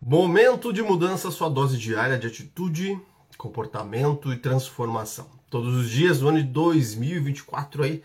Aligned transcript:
Momento 0.00 0.72
de 0.72 0.82
mudança, 0.82 1.30
sua 1.30 1.48
dose 1.48 1.78
diária 1.78 2.18
de 2.18 2.26
atitude, 2.26 3.00
comportamento 3.36 4.32
e 4.32 4.36
transformação. 4.36 5.28
Todos 5.50 5.74
os 5.74 5.90
dias 5.90 6.20
do 6.20 6.28
ano 6.28 6.38
de 6.38 6.44
2024 6.44 7.82
aí, 7.82 8.02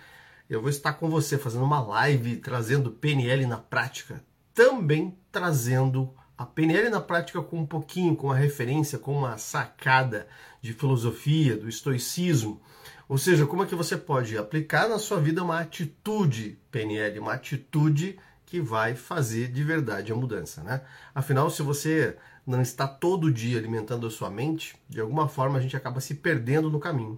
eu 0.49 0.62
vou 0.62 0.69
estar 0.69 0.93
com 0.93 1.09
você 1.09 1.38
fazendo 1.38 1.65
uma 1.65 1.81
live 1.81 2.38
trazendo 2.38 2.91
PNL 2.91 3.46
na 3.46 3.57
prática, 3.57 4.23
também 4.54 5.15
trazendo 5.31 6.12
a 6.38 6.46
PNL 6.46 6.89
na 6.89 7.01
prática 7.01 7.41
com 7.41 7.59
um 7.59 7.65
pouquinho, 7.67 8.15
com 8.15 8.28
uma 8.28 8.35
referência, 8.35 8.97
com 8.97 9.15
uma 9.15 9.37
sacada 9.37 10.28
de 10.62 10.73
filosofia, 10.73 11.55
do 11.55 11.69
estoicismo. 11.69 12.62
Ou 13.08 13.17
seja, 13.17 13.46
como 13.46 13.63
é 13.63 13.65
que 13.67 13.76
você 13.76 13.96
pode 13.96 14.37
aplicar 14.37 14.87
na 14.87 14.97
sua 14.97 15.19
vida 15.19 15.44
uma 15.44 15.60
atitude 15.60 16.58
PNL, 16.71 17.20
uma 17.20 17.34
atitude 17.34 18.17
que 18.52 18.59
vai 18.59 18.95
fazer 18.95 19.48
de 19.48 19.63
verdade 19.63 20.12
a 20.12 20.16
mudança, 20.16 20.62
né? 20.62 20.81
Afinal, 21.16 21.49
se 21.49 21.62
você 21.62 22.17
não 22.45 22.62
está 22.62 22.85
todo 22.85 23.31
dia 23.31 23.58
alimentando 23.58 24.05
a 24.05 24.12
sua 24.12 24.30
mente, 24.30 24.75
de 24.89 24.99
alguma 24.99 25.30
forma 25.30 25.58
a 25.58 25.62
gente 25.62 25.77
acaba 25.77 26.02
se 26.02 26.16
perdendo 26.16 26.70
no 26.70 26.77
caminho. 26.77 27.17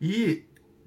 E 0.00 0.42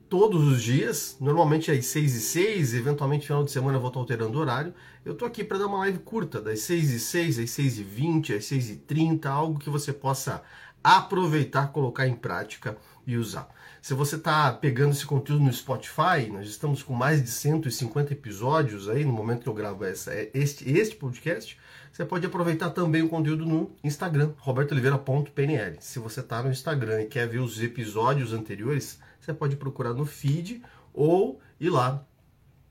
todos 0.10 0.46
os 0.46 0.62
dias, 0.62 1.16
normalmente 1.22 1.72
às 1.72 1.86
6 1.86 2.16
e 2.16 2.20
6, 2.20 2.74
eventualmente 2.74 3.28
final 3.28 3.46
de 3.46 3.52
semana 3.52 3.78
eu 3.78 3.80
vou 3.80 3.88
estar 3.88 4.02
alterando 4.02 4.38
o 4.38 4.42
horário, 4.42 4.74
eu 5.06 5.16
tô 5.16 5.24
aqui 5.24 5.42
para 5.42 5.58
dar 5.58 5.68
uma 5.68 5.78
live 5.78 6.00
curta, 6.00 6.42
das 6.42 6.60
6 6.60 6.92
e 6.92 7.00
6 7.00 7.40
às 7.40 7.50
6 7.50 7.80
e 7.80 7.84
20, 7.84 8.34
às 8.34 8.44
6 8.44 8.70
e 8.70 8.76
30, 8.76 9.30
algo 9.30 9.58
que 9.58 9.70
você 9.70 9.94
possa 9.94 10.44
aproveitar, 10.84 11.72
colocar 11.72 12.06
em 12.06 12.16
prática 12.16 12.78
e 13.08 13.16
usar. 13.16 13.48
Se 13.82 13.94
você 13.94 14.18
está 14.18 14.52
pegando 14.52 14.92
esse 14.92 15.06
conteúdo 15.06 15.46
no 15.46 15.54
Spotify, 15.54 16.30
nós 16.30 16.48
estamos 16.50 16.84
com 16.84 16.94
mais 16.94 17.24
de 17.24 17.32
150 17.32 18.12
episódios 18.12 18.90
aí 18.90 19.06
no 19.06 19.14
momento 19.14 19.44
que 19.44 19.50
eu 19.50 19.54
gravo 19.54 19.86
essa, 19.86 20.14
é, 20.14 20.30
este, 20.34 20.70
este 20.70 20.98
podcast. 20.98 21.58
Você 21.92 22.04
pode 22.04 22.26
aproveitar 22.26 22.70
também 22.72 23.02
o 23.02 23.10
conteúdo 23.10 23.46
no 23.46 23.72
Instagram, 23.82 24.34
robertooliveira.pnl. 24.38 25.78
Se 25.80 26.00
você 26.00 26.20
está 26.20 26.44
no 26.44 26.52
Instagram 26.52 27.04
e 27.04 27.06
quer 27.06 27.28
ver 27.28 27.40
os 27.40 27.64
episódios 27.64 28.34
anteriores, 28.34 29.00
você 29.22 29.34
pode 29.34 29.56
procurar 29.56 29.94
no 29.94 30.06
feed 30.06 30.62
ou 30.94 31.40
ir 31.60 31.70
lá 31.70 32.06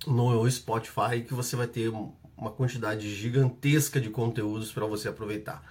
no 0.07 0.48
Spotify 0.51 1.23
que 1.27 1.33
você 1.33 1.57
vai 1.57 1.67
ter 1.67 1.91
uma 2.37 2.51
quantidade 2.51 3.12
gigantesca 3.12 3.98
de 3.98 4.11
conteúdos 4.11 4.70
para 4.70 4.84
você 4.84 5.09
aproveitar. 5.09 5.62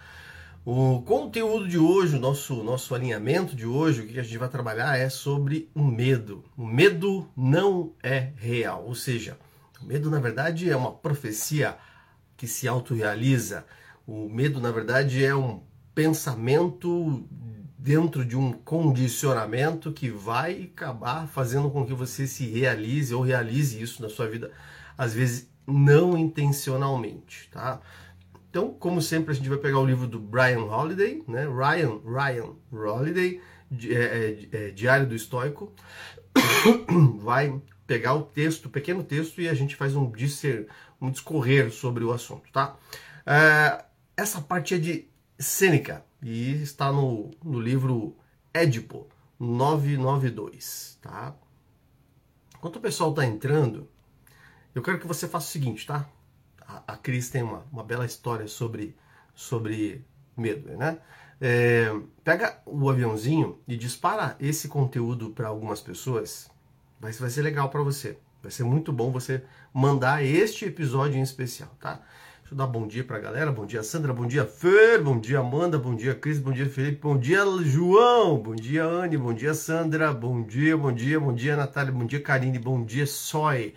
O 0.67 0.99
conteúdo 1.03 1.67
de 1.67 1.77
hoje, 1.77 2.15
o 2.15 2.19
nosso, 2.19 2.63
nosso 2.63 2.95
alinhamento 2.95 3.55
de 3.55 3.67
hoje, 3.67 4.01
o 4.01 4.07
que 4.07 4.19
a 4.19 4.23
gente 4.23 4.39
vai 4.39 4.49
trabalhar 4.49 4.97
é 4.97 5.09
sobre 5.09 5.69
o 5.75 5.83
medo. 5.83 6.43
O 6.57 6.65
medo 6.65 7.29
não 7.37 7.93
é 8.01 8.31
real, 8.35 8.83
ou 8.83 8.95
seja, 8.95 9.37
o 9.79 9.85
medo 9.85 10.09
na 10.09 10.19
verdade 10.19 10.67
é 10.67 10.75
uma 10.75 10.91
profecia 10.91 11.77
que 12.35 12.47
se 12.47 12.67
autorrealiza. 12.67 13.63
O 14.07 14.27
medo 14.27 14.59
na 14.59 14.71
verdade 14.71 15.23
é 15.23 15.35
um 15.35 15.61
pensamento 15.93 17.23
dentro 17.77 18.25
de 18.25 18.35
um 18.35 18.51
condicionamento 18.51 19.93
que 19.93 20.09
vai 20.09 20.71
acabar 20.73 21.27
fazendo 21.27 21.69
com 21.69 21.85
que 21.85 21.93
você 21.93 22.25
se 22.25 22.47
realize 22.47 23.13
ou 23.13 23.21
realize 23.21 23.79
isso 23.79 24.01
na 24.01 24.09
sua 24.09 24.27
vida, 24.27 24.51
às 24.97 25.13
vezes 25.13 25.47
não 25.67 26.17
intencionalmente, 26.17 27.49
tá? 27.51 27.79
Então, 28.55 28.71
como 28.71 29.01
sempre, 29.01 29.33
a 29.33 29.35
gente 29.35 29.49
vai 29.49 29.57
pegar 29.57 29.79
o 29.79 29.85
livro 29.85 30.07
do 30.07 30.17
Brian 30.17 30.63
Holiday, 30.63 31.21
né? 31.27 31.45
Ryan, 31.45 31.99
Ryan 32.05 32.55
Holiday, 32.71 33.41
é, 33.83 33.93
é, 33.93 34.47
é, 34.49 34.71
Diário 34.71 35.05
do 35.05 35.13
Estoico. 35.13 35.73
vai 37.19 37.61
pegar 37.85 38.13
o 38.13 38.21
texto, 38.23 38.67
o 38.67 38.69
pequeno 38.69 39.03
texto, 39.03 39.41
e 39.41 39.49
a 39.49 39.53
gente 39.53 39.75
faz 39.75 39.93
um, 39.93 40.09
disser, 40.09 40.69
um 41.01 41.11
discorrer 41.11 41.69
sobre 41.69 42.05
o 42.05 42.13
assunto, 42.13 42.49
tá? 42.53 42.77
É, 43.25 43.83
essa 44.15 44.39
parte 44.39 44.73
é 44.73 44.77
de 44.77 45.05
Sêneca 45.37 46.05
e 46.23 46.53
está 46.63 46.93
no, 46.93 47.31
no 47.43 47.59
livro 47.59 48.15
Édipo 48.53 49.05
992, 49.37 50.97
tá? 51.01 51.35
Enquanto 52.57 52.77
o 52.77 52.81
pessoal 52.81 53.09
está 53.09 53.25
entrando, 53.25 53.89
eu 54.73 54.81
quero 54.81 54.97
que 54.97 55.07
você 55.07 55.27
faça 55.27 55.45
o 55.45 55.51
seguinte, 55.51 55.85
tá? 55.85 56.09
A, 56.67 56.97
Cris 56.97 57.29
tem 57.29 57.43
uma, 57.43 57.65
uma 57.71 57.83
bela 57.83 58.05
história 58.05 58.47
sobre, 58.47 58.95
sobre 59.33 60.03
medo, 60.35 60.69
né? 60.77 60.97
É, 61.39 61.93
pega 62.23 62.61
o 62.65 62.89
aviãozinho 62.89 63.59
e 63.67 63.75
dispara 63.75 64.35
esse 64.39 64.67
conteúdo 64.67 65.31
para 65.31 65.47
algumas 65.47 65.81
pessoas, 65.81 66.49
vai, 66.99 67.11
vai 67.11 67.29
ser 67.29 67.41
legal 67.41 67.69
para 67.69 67.81
você. 67.81 68.17
Vai 68.41 68.51
ser 68.51 68.63
muito 68.63 68.93
bom 68.93 69.11
você 69.11 69.43
mandar 69.73 70.23
este 70.23 70.65
episódio 70.65 71.17
em 71.17 71.21
especial, 71.21 71.69
tá? 71.79 72.01
Deixa 72.45 72.53
eu 72.53 72.57
dar 72.59 72.67
bom 72.67 72.85
dia 72.85 73.03
pra 73.03 73.17
galera. 73.17 73.51
Bom 73.51 73.65
dia, 73.65 73.81
Sandra. 73.81 74.13
Bom 74.13 74.27
dia, 74.27 74.45
Fer. 74.45 75.01
Bom 75.01 75.19
dia, 75.19 75.39
Amanda. 75.39 75.79
Bom 75.79 75.95
dia, 75.95 76.13
Cris. 76.13 76.37
Bom 76.37 76.51
dia, 76.51 76.69
Felipe. 76.69 76.99
Bom 77.01 77.17
dia, 77.17 77.43
João. 77.63 78.37
Bom 78.37 78.53
dia, 78.53 78.85
Anne. 78.85 79.17
Bom 79.17 79.33
dia, 79.33 79.55
Sandra. 79.55 80.13
Bom 80.13 80.43
dia, 80.43 80.77
bom 80.77 80.91
dia, 80.91 81.19
bom 81.19 81.33
dia, 81.33 81.55
Natália. 81.55 81.91
Bom 81.91 82.05
dia, 82.05 82.21
Karine. 82.21 82.59
Bom 82.59 82.85
dia, 82.85 83.07
Soy. 83.07 83.73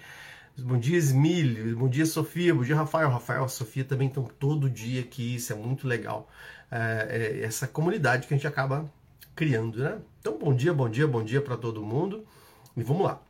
Bom 0.61 0.77
dia, 0.77 0.99
Smilho. 0.99 1.77
Bom 1.77 1.89
dia, 1.89 2.05
Sofia. 2.05 2.53
Bom 2.53 2.63
dia, 2.63 2.75
Rafael. 2.75 3.09
Rafael 3.09 3.47
e 3.47 3.49
Sofia 3.49 3.85
também 3.85 4.09
estão 4.09 4.25
todo 4.25 4.69
dia 4.69 5.03
aqui. 5.03 5.37
Isso 5.37 5.53
é 5.53 5.57
muito 5.57 5.87
legal. 5.87 6.29
É, 6.69 7.07
é 7.41 7.45
essa 7.45 7.69
comunidade 7.69 8.27
que 8.27 8.35
a 8.35 8.37
gente 8.37 8.47
acaba 8.47 8.93
criando, 9.37 9.79
né? 9.79 10.01
Então, 10.19 10.37
bom 10.37 10.53
dia, 10.53 10.75
bom 10.75 10.89
dia, 10.89 11.07
bom 11.07 11.23
dia 11.23 11.41
para 11.41 11.57
todo 11.57 11.81
mundo. 11.81 12.27
E 12.77 12.83
vamos 12.83 13.05
lá. 13.05 13.23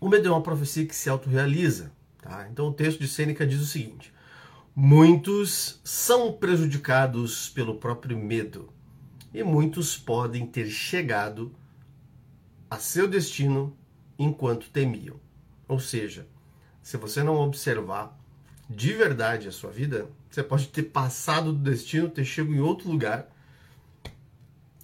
O 0.00 0.08
medo 0.08 0.28
é 0.28 0.30
uma 0.30 0.42
profecia 0.42 0.86
que 0.86 0.94
se 0.94 1.10
autorrealiza. 1.10 1.90
Tá? 2.22 2.46
Então, 2.48 2.68
o 2.68 2.72
texto 2.72 3.00
de 3.00 3.08
Sêneca 3.08 3.44
diz 3.44 3.60
o 3.60 3.66
seguinte: 3.66 4.14
Muitos 4.76 5.80
são 5.82 6.32
prejudicados 6.32 7.48
pelo 7.48 7.78
próprio 7.78 8.16
medo, 8.16 8.72
e 9.32 9.42
muitos 9.42 9.98
podem 9.98 10.46
ter 10.46 10.68
chegado 10.68 11.52
a 12.70 12.78
seu 12.78 13.08
destino 13.08 13.76
enquanto 14.16 14.70
temiam. 14.70 15.18
Ou 15.66 15.80
seja, 15.80 16.28
se 16.84 16.98
você 16.98 17.22
não 17.22 17.36
observar 17.36 18.14
de 18.68 18.92
verdade 18.92 19.48
a 19.48 19.52
sua 19.52 19.70
vida, 19.70 20.06
você 20.30 20.42
pode 20.42 20.68
ter 20.68 20.82
passado 20.82 21.50
do 21.50 21.58
destino, 21.58 22.10
ter 22.10 22.26
chegado 22.26 22.54
em 22.54 22.60
outro 22.60 22.90
lugar 22.90 23.26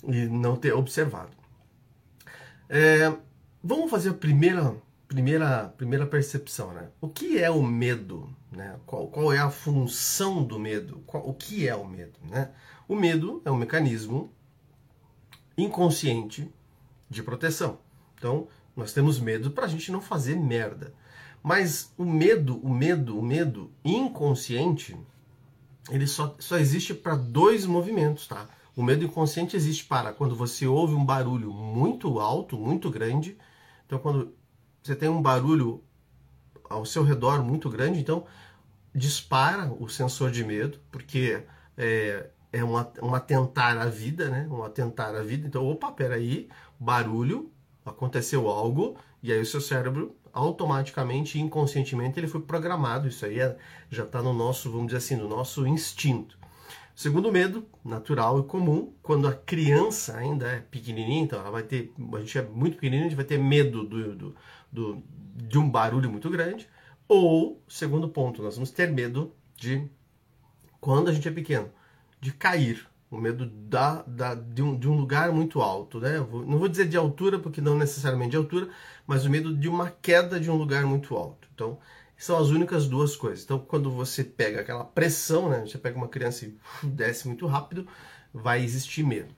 e 0.05 0.25
não 0.25 0.57
ter 0.57 0.73
observado. 0.73 1.31
É, 2.71 3.15
vamos 3.63 3.91
fazer 3.91 4.09
a 4.09 4.15
primeira, 4.15 4.75
primeira, 5.07 5.75
primeira 5.77 6.07
percepção, 6.07 6.73
né? 6.73 6.89
O 7.03 7.09
que 7.09 7.39
é 7.39 7.51
o 7.51 7.63
medo? 7.63 8.35
Né? 8.51 8.81
Qual, 8.87 9.09
qual 9.09 9.31
é 9.31 9.39
a 9.39 9.51
função 9.51 10.43
do 10.43 10.59
medo? 10.59 11.03
Qual, 11.07 11.29
o 11.29 11.35
que 11.35 11.69
é 11.69 11.77
o 11.77 11.87
medo? 11.87 12.19
Né? 12.23 12.51
O 12.89 12.97
medo 12.97 13.43
é 13.45 13.51
um 13.51 13.59
mecanismo 13.59 14.33
inconsciente 15.55 16.51
de 17.11 17.23
proteção. 17.23 17.79
Então, 18.15 18.49
nós 18.75 18.95
temos 18.95 19.21
medo 19.21 19.51
para 19.51 19.67
a 19.67 19.69
gente 19.69 19.93
não 19.93 20.01
fazer 20.01 20.37
merda. 20.37 20.95
Mas 21.43 21.93
o 21.97 22.05
medo, 22.05 22.59
o 22.59 22.69
medo, 22.69 23.19
o 23.19 23.23
medo 23.23 23.71
inconsciente, 23.85 24.97
ele 25.91 26.07
só, 26.07 26.37
só 26.39 26.59
existe 26.59 26.93
para 26.93 27.17
dois 27.17 27.65
movimentos, 27.65 28.27
tá? 28.27 28.49
O 28.77 28.83
medo 28.83 29.05
inconsciente 29.05 29.57
existe 29.57 29.85
para 29.85 30.13
quando 30.13 30.37
você 30.37 30.67
ouve 30.67 30.95
um 30.95 31.05
barulho 31.05 31.53
muito 31.53 32.21
alto, 32.21 32.59
muito 32.59 32.91
grande. 32.91 33.37
Então, 33.87 33.99
quando 33.99 34.35
você 34.83 34.95
tem 34.95 35.09
um 35.09 35.21
barulho 35.21 35.83
ao 36.69 36.85
seu 36.85 37.03
redor 37.03 37.43
muito 37.43 37.69
grande, 37.69 37.99
então 37.99 38.25
dispara 38.95 39.73
o 39.73 39.89
sensor 39.89 40.31
de 40.31 40.45
medo, 40.45 40.79
porque 40.91 41.43
é, 41.77 42.31
é 42.53 42.65
um, 42.65 42.75
um 43.03 43.15
atentar 43.15 43.79
à 43.79 43.87
vida, 43.87 44.29
né? 44.29 44.47
Um 44.51 44.63
atentar 44.63 45.15
à 45.15 45.23
vida. 45.23 45.47
Então, 45.47 45.67
opa, 45.67 45.91
peraí, 45.91 46.49
barulho, 46.79 47.51
aconteceu 47.85 48.49
algo, 48.49 48.97
e 49.23 49.33
aí 49.33 49.41
o 49.41 49.47
seu 49.47 49.61
cérebro 49.61 50.17
automaticamente, 50.33 51.41
inconscientemente, 51.41 52.19
ele 52.19 52.29
foi 52.29 52.41
programado. 52.41 53.09
Isso 53.09 53.25
aí 53.25 53.41
é, 53.41 53.57
já 53.91 54.05
está 54.05 54.23
no 54.23 54.33
nosso, 54.33 54.71
vamos 54.71 54.87
dizer 54.87 54.99
assim, 54.99 55.17
no 55.17 55.29
nosso 55.29 55.67
instinto. 55.67 56.39
Segundo 56.95 57.33
medo, 57.33 57.67
natural 57.85 58.41
e 58.41 58.43
comum, 58.43 58.93
quando 59.03 59.27
a 59.27 59.33
criança 59.33 60.17
ainda 60.19 60.47
é 60.47 60.61
pequenininha, 60.61 61.23
então 61.23 61.41
ela 61.41 61.51
vai 61.51 61.63
ter, 61.63 61.95
a 62.13 62.19
gente 62.19 62.37
é 62.37 62.43
muito 62.43 62.75
pequenininho, 62.75 63.07
a 63.07 63.09
gente 63.09 63.17
vai 63.17 63.25
ter 63.25 63.39
medo 63.39 63.85
do, 63.85 64.15
do, 64.15 64.37
do, 64.71 65.03
de 65.35 65.59
um 65.59 65.69
barulho 65.69 66.11
muito 66.11 66.29
grande. 66.29 66.69
Ou, 67.09 67.63
segundo 67.67 68.09
ponto, 68.09 68.43
nós 68.43 68.57
vamos 68.57 68.71
ter 68.71 68.93
medo 68.93 69.35
de, 69.57 69.89
quando 70.79 71.09
a 71.09 71.13
gente 71.13 71.27
é 71.27 71.31
pequeno, 71.31 71.71
de 72.21 72.33
cair 72.33 72.87
o 73.11 73.19
medo 73.19 73.47
da, 73.47 74.03
da, 74.07 74.35
de, 74.35 74.63
um, 74.63 74.79
de 74.79 74.89
um 74.89 74.97
lugar 74.97 75.33
muito 75.33 75.61
alto, 75.61 75.99
né? 75.99 76.19
Não 76.19 76.59
vou 76.59 76.69
dizer 76.69 76.89
de 76.89 76.97
altura, 76.97 77.41
porque 77.41 77.61
não 77.61 77.77
necessariamente 77.77 78.31
de 78.31 78.37
altura, 78.37 78.69
mas 79.07 79.27
o 79.27 79.31
medo 79.31 79.55
de 79.55 79.69
uma 79.69 79.91
queda 79.91 80.39
de 80.39 80.49
um 80.49 80.55
lugar 80.55 80.85
muito 80.87 81.17
alto. 81.17 81.49
Então, 81.53 81.79
são 82.17 82.39
as 82.39 82.51
únicas 82.51 82.87
duas 82.87 83.17
coisas. 83.17 83.43
Então, 83.43 83.59
quando 83.59 83.91
você 83.91 84.23
pega 84.23 84.61
aquela 84.61 84.85
pressão, 84.85 85.49
né? 85.49 85.61
Você 85.67 85.77
pega 85.77 85.97
uma 85.97 86.07
criança 86.07 86.47
e 86.47 86.57
desce 86.87 87.27
muito 87.27 87.47
rápido, 87.47 87.87
vai 88.33 88.63
existir 88.63 89.03
medo. 89.03 89.35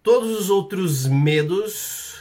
Todos 0.00 0.38
os 0.38 0.48
outros 0.48 1.06
medos 1.06 2.20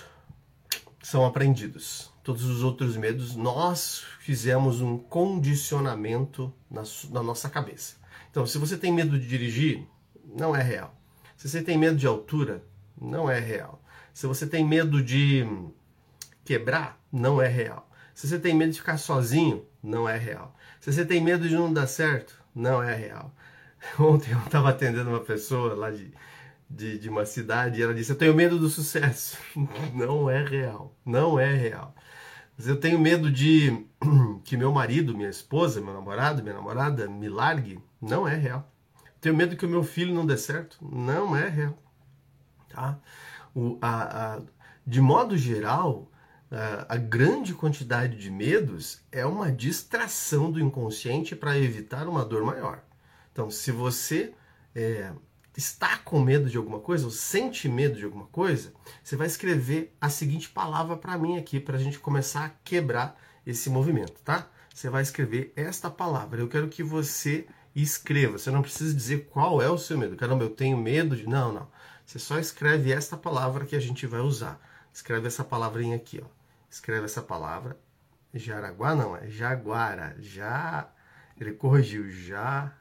são 1.04 1.26
aprendidos. 1.26 2.10
Todos 2.24 2.44
os 2.46 2.64
outros 2.64 2.98
medos, 2.98 3.36
nós 3.36 4.04
fizemos 4.20 4.82
um 4.82 4.98
condicionamento 4.98 6.52
na, 6.72 6.82
na 7.12 7.22
nossa 7.22 7.48
cabeça. 7.48 7.98
Então, 8.32 8.48
se 8.48 8.58
você 8.58 8.76
tem 8.76 8.92
medo 8.92 9.20
de 9.20 9.28
dirigir, 9.28 9.86
não 10.38 10.56
é 10.56 10.62
real. 10.62 10.94
Se 11.38 11.50
você 11.50 11.62
tem 11.62 11.78
medo 11.78 11.98
de 11.98 12.06
altura, 12.06 12.64
não 13.00 13.30
é 13.30 13.40
real. 13.40 13.82
Se 14.14 14.28
você 14.28 14.46
tem 14.46 14.66
medo 14.66 15.02
de 15.02 15.46
quebrar, 16.44 17.00
não 17.12 17.42
é 17.42 17.48
real. 17.48 17.90
Se 18.14 18.28
você 18.28 18.40
tem 18.40 18.54
medo 18.54 18.72
de 18.72 18.80
ficar 18.80 18.98
sozinho, 18.98 19.66
não 19.82 20.08
é 20.08 20.18
real. 20.18 20.56
Se 20.80 20.92
você 20.92 21.06
tem 21.06 21.22
medo 21.22 21.48
de 21.48 21.56
não 21.56 21.72
dar 21.72 21.88
certo, 21.88 22.42
não 22.54 22.82
é 22.82 22.94
real. 22.96 23.34
Ontem 24.00 24.32
eu 24.32 24.40
estava 24.40 24.70
atendendo 24.70 25.10
uma 25.10 25.20
pessoa 25.20 25.74
lá 25.74 25.92
de, 25.92 26.14
de, 26.70 26.98
de, 26.98 27.10
uma 27.10 27.26
cidade 27.26 27.80
e 27.80 27.84
ela 27.84 27.94
disse: 27.94 28.12
Eu 28.12 28.18
tenho 28.18 28.34
medo 28.34 28.58
do 28.58 28.70
sucesso. 28.70 29.38
Não 29.94 30.30
é 30.30 30.44
real. 30.44 30.96
Não 31.06 31.40
é 31.40 31.54
real. 31.54 31.94
Eu 32.66 32.80
tenho 32.80 32.98
medo 32.98 33.30
de 33.30 33.86
que 34.44 34.56
meu 34.56 34.72
marido, 34.72 35.16
minha 35.16 35.30
esposa, 35.30 35.82
meu 35.82 35.94
namorado, 35.94 36.42
minha 36.42 36.56
namorada 36.56 37.08
me 37.08 37.28
largue. 37.28 37.80
Não 38.02 38.28
é 38.28 38.36
real. 38.36 38.72
Tenho 39.26 39.36
medo 39.36 39.58
que 39.58 39.66
o 39.66 39.70
meu 39.70 39.84
filho 39.84 40.14
não 40.14 40.24
dê 40.24 40.38
certo. 40.38 40.78
Não 40.80 41.36
é 41.36 41.50
real. 41.50 41.76
Tá? 42.70 43.00
O, 43.56 43.76
a, 43.82 44.36
a, 44.36 44.42
de 44.86 45.02
modo 45.02 45.36
geral, 45.36 46.12
a, 46.52 46.94
a 46.94 46.96
grande 46.96 47.56
quantidade 47.56 48.20
de 48.20 48.30
medos 48.30 49.02
é 49.12 49.26
uma 49.26 49.52
distração 49.52 50.52
do 50.52 50.60
inconsciente 50.60 51.36
para 51.36 51.58
evitar 51.58 52.08
uma 52.08 52.24
dor 52.24 52.46
maior. 52.46 52.84
Então, 53.32 53.50
se 53.50 53.72
você 53.72 54.32
é, 54.76 55.12
está 55.58 55.98
com 55.98 56.20
medo 56.20 56.48
de 56.48 56.58
alguma 56.58 56.80
coisa, 56.80 57.06
ou 57.06 57.12
sente 57.12 57.68
medo 57.68 57.98
de 57.98 58.06
alguma 58.06 58.28
coisa, 58.28 58.74
você 59.04 59.16
vai 59.16 59.26
escrever 59.26 59.92
a 60.00 60.08
seguinte 60.08 60.50
palavra 60.50 60.96
para 60.98 61.18
mim 61.18 61.36
aqui, 61.36 61.60
para 61.60 61.78
a 61.78 61.82
gente 61.82 61.98
começar 61.98 62.46
a 62.46 62.50
quebrar 62.64 63.20
esse 63.44 63.72
movimento, 63.72 64.22
tá? 64.24 64.48
Você 64.72 64.88
vai 64.88 65.02
escrever 65.02 65.52
esta 65.56 65.90
palavra. 65.90 66.42
Eu 66.42 66.48
quero 66.48 66.68
que 66.68 66.84
você 66.84 67.48
escreva. 67.82 68.38
Você 68.38 68.52
não 68.52 68.62
precisa 68.62 68.94
dizer 68.94 69.28
qual 69.32 69.62
é 69.62 69.70
o 69.70 69.78
seu 69.78 69.98
medo. 69.98 70.16
Caramba, 70.16 70.44
eu 70.44 70.50
tenho 70.50 70.78
medo 70.78 71.16
de. 71.16 71.28
Não, 71.28 71.52
não. 71.52 71.68
Você 72.06 72.20
só 72.20 72.40
escreve 72.40 72.92
esta 72.92 73.18
palavra 73.18 73.66
que 73.66 73.76
a 73.76 73.80
gente 73.80 74.06
vai 74.08 74.22
usar. 74.22 74.60
Escreve 74.94 75.28
essa 75.28 75.44
palavrinha 75.44 75.96
aqui, 75.96 76.22
ó. 76.24 76.28
Escreve 76.70 77.06
essa 77.06 77.22
palavra. 77.22 77.78
Jaraguá 78.34 78.96
não, 78.96 79.16
é 79.16 79.28
Jaguara. 79.30 80.16
Já. 80.20 80.90
Ele 81.40 81.54
corrigiu. 81.54 82.10
Já 82.10 82.74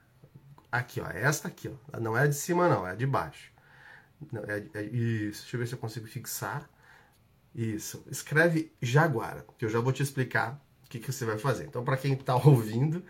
Aqui, 0.74 1.00
ó. 1.00 1.06
Esta 1.08 1.46
aqui, 1.46 1.68
ó. 1.68 2.00
Não 2.00 2.18
é 2.18 2.26
de 2.26 2.34
cima, 2.34 2.68
não. 2.68 2.84
É 2.84 2.96
de 2.96 3.06
baixo. 3.06 3.52
Não, 4.32 4.42
é, 4.42 4.64
é, 4.74 4.82
isso. 4.82 5.42
Deixa 5.42 5.56
eu 5.56 5.60
ver 5.60 5.66
se 5.68 5.74
eu 5.74 5.78
consigo 5.78 6.04
fixar. 6.08 6.68
Isso. 7.54 8.04
Escreve 8.10 8.72
Jaguara, 8.82 9.46
que 9.56 9.64
eu 9.64 9.68
já 9.68 9.78
vou 9.78 9.92
te 9.92 10.02
explicar 10.02 10.60
o 10.84 10.88
que, 10.88 10.98
que 10.98 11.12
você 11.12 11.24
vai 11.24 11.38
fazer. 11.38 11.66
Então, 11.66 11.84
para 11.84 11.96
quem 11.96 12.14
está 12.14 12.34
ouvindo, 12.44 13.04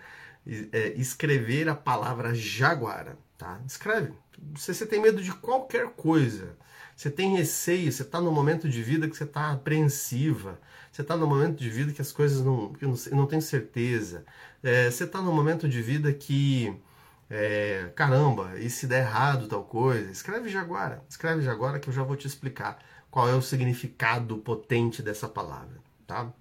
é, 0.47 0.93
escrever 0.97 1.69
a 1.69 1.75
palavra 1.75 2.35
Jaguara, 2.35 3.19
tá? 3.39 3.61
Escreve. 3.67 4.13
Se 4.57 4.75
você 4.75 4.87
tem 4.87 5.01
medo 5.01 5.23
de 5.23 5.33
qualquer 5.33 5.89
coisa, 5.91 6.57
você 6.97 7.11
tem 7.11 7.37
receio, 7.37 7.91
você 7.91 8.03
está 8.03 8.21
no 8.21 8.31
momento 8.31 8.69
de 8.69 8.83
vida 8.83 9.09
que 9.09 9.17
você 9.17 9.25
está 9.25 9.53
apreensiva, 9.53 10.61
você 10.93 11.03
está 11.03 11.17
no 11.17 11.27
momento 11.27 11.59
de 11.59 11.71
vida 11.71 11.93
que 11.93 12.03
as 12.03 12.13
coisas 12.13 12.45
não, 12.45 12.73
que 12.73 12.85
não, 12.85 12.95
não 13.13 13.27
tem 13.27 13.41
certeza, 13.41 14.25
é, 14.63 14.91
você 14.91 15.05
está 15.05 15.21
no 15.21 15.33
momento 15.33 15.69
de 15.69 15.83
vida 15.83 16.13
que 16.13 16.75
é, 17.31 17.91
caramba, 17.97 18.59
e 18.59 18.69
se 18.69 18.87
der 18.87 19.01
errado 19.01 19.49
tal 19.49 19.65
coisa, 19.65 20.11
escreve 20.11 20.49
Jaguara, 20.49 21.03
escreve 21.09 21.43
Jaguara 21.43 21.79
que 21.81 21.89
eu 21.89 21.93
já 21.93 22.03
vou 22.03 22.17
te 22.17 22.27
explicar 22.27 22.79
qual 23.11 23.29
é 23.29 23.35
o 23.35 23.43
significado 23.43 24.37
potente 24.39 25.03
dessa 25.03 25.29
palavra, 25.29 25.81
tá? 26.07 26.33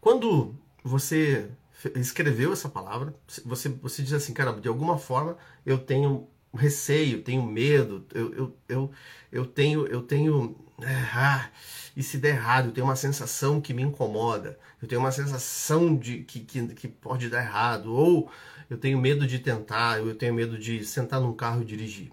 Quando 0.00 0.54
você 0.82 1.50
escreveu 1.96 2.52
essa 2.52 2.68
palavra, 2.68 3.14
você, 3.44 3.68
você 3.68 4.02
diz 4.02 4.12
assim, 4.12 4.32
caramba, 4.32 4.60
de 4.60 4.68
alguma 4.68 4.98
forma 4.98 5.36
eu 5.64 5.78
tenho 5.78 6.28
receio, 6.54 7.22
tenho 7.22 7.42
medo, 7.42 8.06
eu, 8.14 8.34
eu, 8.34 8.56
eu, 8.68 8.90
eu 9.32 9.46
tenho, 9.46 9.86
eu 9.86 10.02
tenho, 10.02 10.56
é, 10.80 10.94
ah, 11.12 11.50
e 11.96 12.02
se 12.02 12.18
der 12.18 12.36
errado, 12.36 12.66
eu 12.66 12.72
tenho 12.72 12.86
uma 12.86 12.96
sensação 12.96 13.60
que 13.60 13.74
me 13.74 13.82
incomoda, 13.82 14.58
eu 14.80 14.88
tenho 14.88 15.00
uma 15.00 15.12
sensação 15.12 15.96
de 15.96 16.18
que, 16.22 16.40
que, 16.40 16.66
que 16.68 16.88
pode 16.88 17.28
dar 17.28 17.42
errado, 17.42 17.92
ou 17.92 18.30
eu 18.68 18.76
tenho 18.78 18.98
medo 18.98 19.26
de 19.26 19.38
tentar, 19.38 19.98
eu 19.98 20.14
tenho 20.14 20.34
medo 20.34 20.58
de 20.58 20.84
sentar 20.84 21.20
num 21.20 21.34
carro 21.34 21.62
e 21.62 21.64
dirigir. 21.64 22.10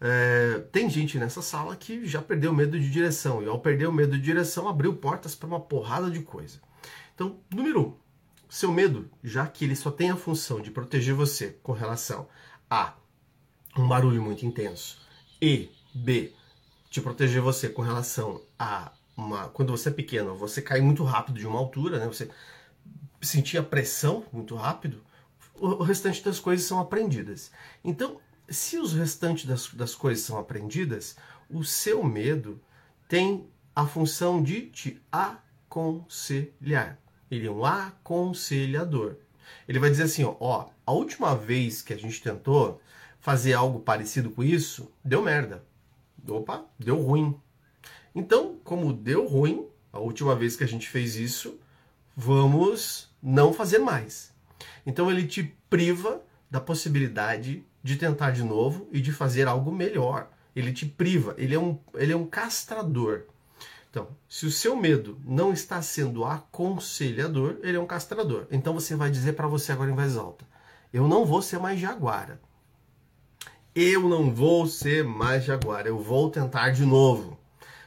É, 0.00 0.62
tem 0.72 0.90
gente 0.90 1.18
nessa 1.18 1.40
sala 1.40 1.74
que 1.74 2.06
já 2.06 2.20
perdeu 2.20 2.52
medo 2.52 2.78
de 2.78 2.90
direção, 2.90 3.42
e 3.42 3.46
ao 3.46 3.58
perder 3.58 3.86
o 3.88 3.92
medo 3.92 4.16
de 4.16 4.22
direção, 4.22 4.68
abriu 4.68 4.94
portas 4.94 5.34
para 5.34 5.46
uma 5.46 5.60
porrada 5.60 6.10
de 6.10 6.20
coisa. 6.20 6.60
Então, 7.14 7.38
número 7.50 7.80
um, 7.80 7.94
seu 8.48 8.72
medo, 8.72 9.10
já 9.22 9.46
que 9.46 9.64
ele 9.64 9.76
só 9.76 9.90
tem 9.90 10.10
a 10.10 10.16
função 10.16 10.60
de 10.60 10.70
proteger 10.70 11.14
você 11.14 11.58
com 11.62 11.72
relação 11.72 12.28
a 12.70 12.94
um 13.76 13.86
barulho 13.86 14.22
muito 14.22 14.46
intenso, 14.46 14.98
e 15.40 15.70
B, 15.94 16.32
te 16.90 17.00
proteger 17.00 17.42
você 17.42 17.68
com 17.68 17.82
relação 17.82 18.42
a 18.58 18.92
uma. 19.16 19.48
Quando 19.48 19.70
você 19.70 19.88
é 19.88 19.92
pequeno, 19.92 20.34
você 20.34 20.62
cai 20.62 20.80
muito 20.80 21.04
rápido 21.04 21.38
de 21.38 21.46
uma 21.46 21.58
altura, 21.58 21.98
né? 21.98 22.06
Você 22.06 22.30
sentir 23.20 23.58
a 23.58 23.62
pressão 23.62 24.24
muito 24.32 24.54
rápido 24.54 25.02
o 25.58 25.82
restante 25.82 26.22
das 26.22 26.38
coisas 26.38 26.66
são 26.66 26.78
aprendidas. 26.78 27.50
Então, 27.82 28.20
se 28.48 28.78
os 28.78 28.92
restantes 28.92 29.46
das, 29.46 29.72
das 29.72 29.94
coisas 29.94 30.24
são 30.24 30.38
aprendidas, 30.38 31.16
o 31.50 31.64
seu 31.64 32.02
medo 32.04 32.60
tem 33.08 33.48
a 33.74 33.86
função 33.86 34.42
de 34.42 34.66
te 34.70 35.00
aconselhar. 35.10 36.98
Ele 37.30 37.46
é 37.46 37.50
um 37.50 37.64
aconselhador. 37.64 39.16
Ele 39.68 39.78
vai 39.78 39.90
dizer 39.90 40.04
assim, 40.04 40.24
ó, 40.24 40.36
ó, 40.40 40.68
a 40.84 40.92
última 40.92 41.34
vez 41.36 41.82
que 41.82 41.92
a 41.92 41.96
gente 41.96 42.22
tentou 42.22 42.80
fazer 43.20 43.54
algo 43.54 43.80
parecido 43.80 44.30
com 44.30 44.42
isso, 44.42 44.92
deu 45.04 45.22
merda. 45.22 45.64
Opa, 46.28 46.64
deu 46.78 47.00
ruim. 47.00 47.38
Então, 48.14 48.58
como 48.64 48.92
deu 48.92 49.26
ruim, 49.26 49.66
a 49.92 49.98
última 49.98 50.34
vez 50.34 50.56
que 50.56 50.64
a 50.64 50.68
gente 50.68 50.88
fez 50.88 51.16
isso, 51.16 51.58
vamos 52.16 53.10
não 53.22 53.52
fazer 53.52 53.78
mais. 53.78 54.32
Então 54.84 55.10
ele 55.10 55.26
te 55.26 55.42
priva 55.68 56.22
da 56.50 56.60
possibilidade 56.60 57.64
de 57.82 57.96
tentar 57.96 58.30
de 58.30 58.42
novo 58.42 58.88
e 58.92 59.00
de 59.00 59.12
fazer 59.12 59.48
algo 59.48 59.72
melhor. 59.72 60.30
Ele 60.54 60.72
te 60.72 60.86
priva, 60.86 61.34
ele 61.36 61.54
é 61.54 61.58
um, 61.58 61.78
ele 61.94 62.12
é 62.12 62.16
um 62.16 62.26
castrador. 62.26 63.24
Então, 63.90 64.08
se 64.28 64.44
o 64.46 64.50
seu 64.50 64.76
medo 64.76 65.18
não 65.24 65.52
está 65.52 65.80
sendo 65.80 66.24
aconselhador, 66.24 67.58
ele 67.62 67.76
é 67.76 67.80
um 67.80 67.86
castrador. 67.86 68.46
Então 68.50 68.74
você 68.74 68.94
vai 68.94 69.10
dizer 69.10 69.32
para 69.32 69.46
você 69.46 69.72
agora 69.72 69.90
em 69.90 69.94
voz 69.94 70.16
alta: 70.16 70.46
Eu 70.92 71.08
não 71.08 71.24
vou 71.24 71.40
ser 71.40 71.58
mais 71.58 71.80
jaguara. 71.80 72.40
Eu 73.74 74.08
não 74.08 74.34
vou 74.34 74.66
ser 74.66 75.04
mais 75.04 75.44
jaguara. 75.44 75.88
Eu 75.88 75.98
vou 75.98 76.30
tentar 76.30 76.70
de 76.70 76.84
novo. 76.84 77.38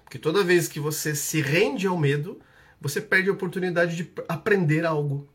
Porque 0.04 0.18
toda 0.18 0.44
vez 0.44 0.68
que 0.68 0.80
você 0.80 1.14
se 1.14 1.42
rende 1.42 1.86
ao 1.86 1.98
medo, 1.98 2.40
você 2.82 3.02
perde 3.02 3.30
a 3.30 3.34
oportunidade 3.34 3.96
de 3.96 4.12
aprender 4.28 4.86
algo. 4.86 5.28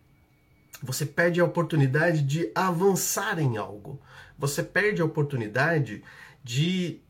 Você 0.83 1.07
perde 1.07 1.41
a 1.41 1.45
oportunidade 1.45 2.23
de 2.23 2.51
avançar 2.55 3.39
em 3.39 3.57
algo. 3.57 4.01
Você 4.39 4.63
perde 4.63 5.01
a 5.01 5.05
oportunidade 5.05 6.03
de 6.43 7.01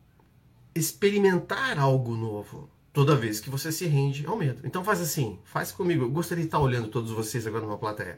experimentar 0.75 1.79
algo 1.79 2.15
novo 2.15 2.69
toda 2.95 3.13
vez 3.13 3.41
que 3.41 3.49
você 3.49 3.73
se 3.73 3.85
rende 3.85 4.25
ao 4.25 4.37
medo. 4.37 4.61
Então 4.63 4.81
faz 4.81 5.01
assim, 5.01 5.37
faz 5.43 5.69
comigo. 5.69 6.05
Eu 6.05 6.09
gostaria 6.09 6.43
de 6.43 6.47
estar 6.47 6.59
olhando 6.59 6.87
todos 6.87 7.11
vocês 7.11 7.45
agora 7.45 7.65
numa 7.65 7.77
plateia. 7.77 8.17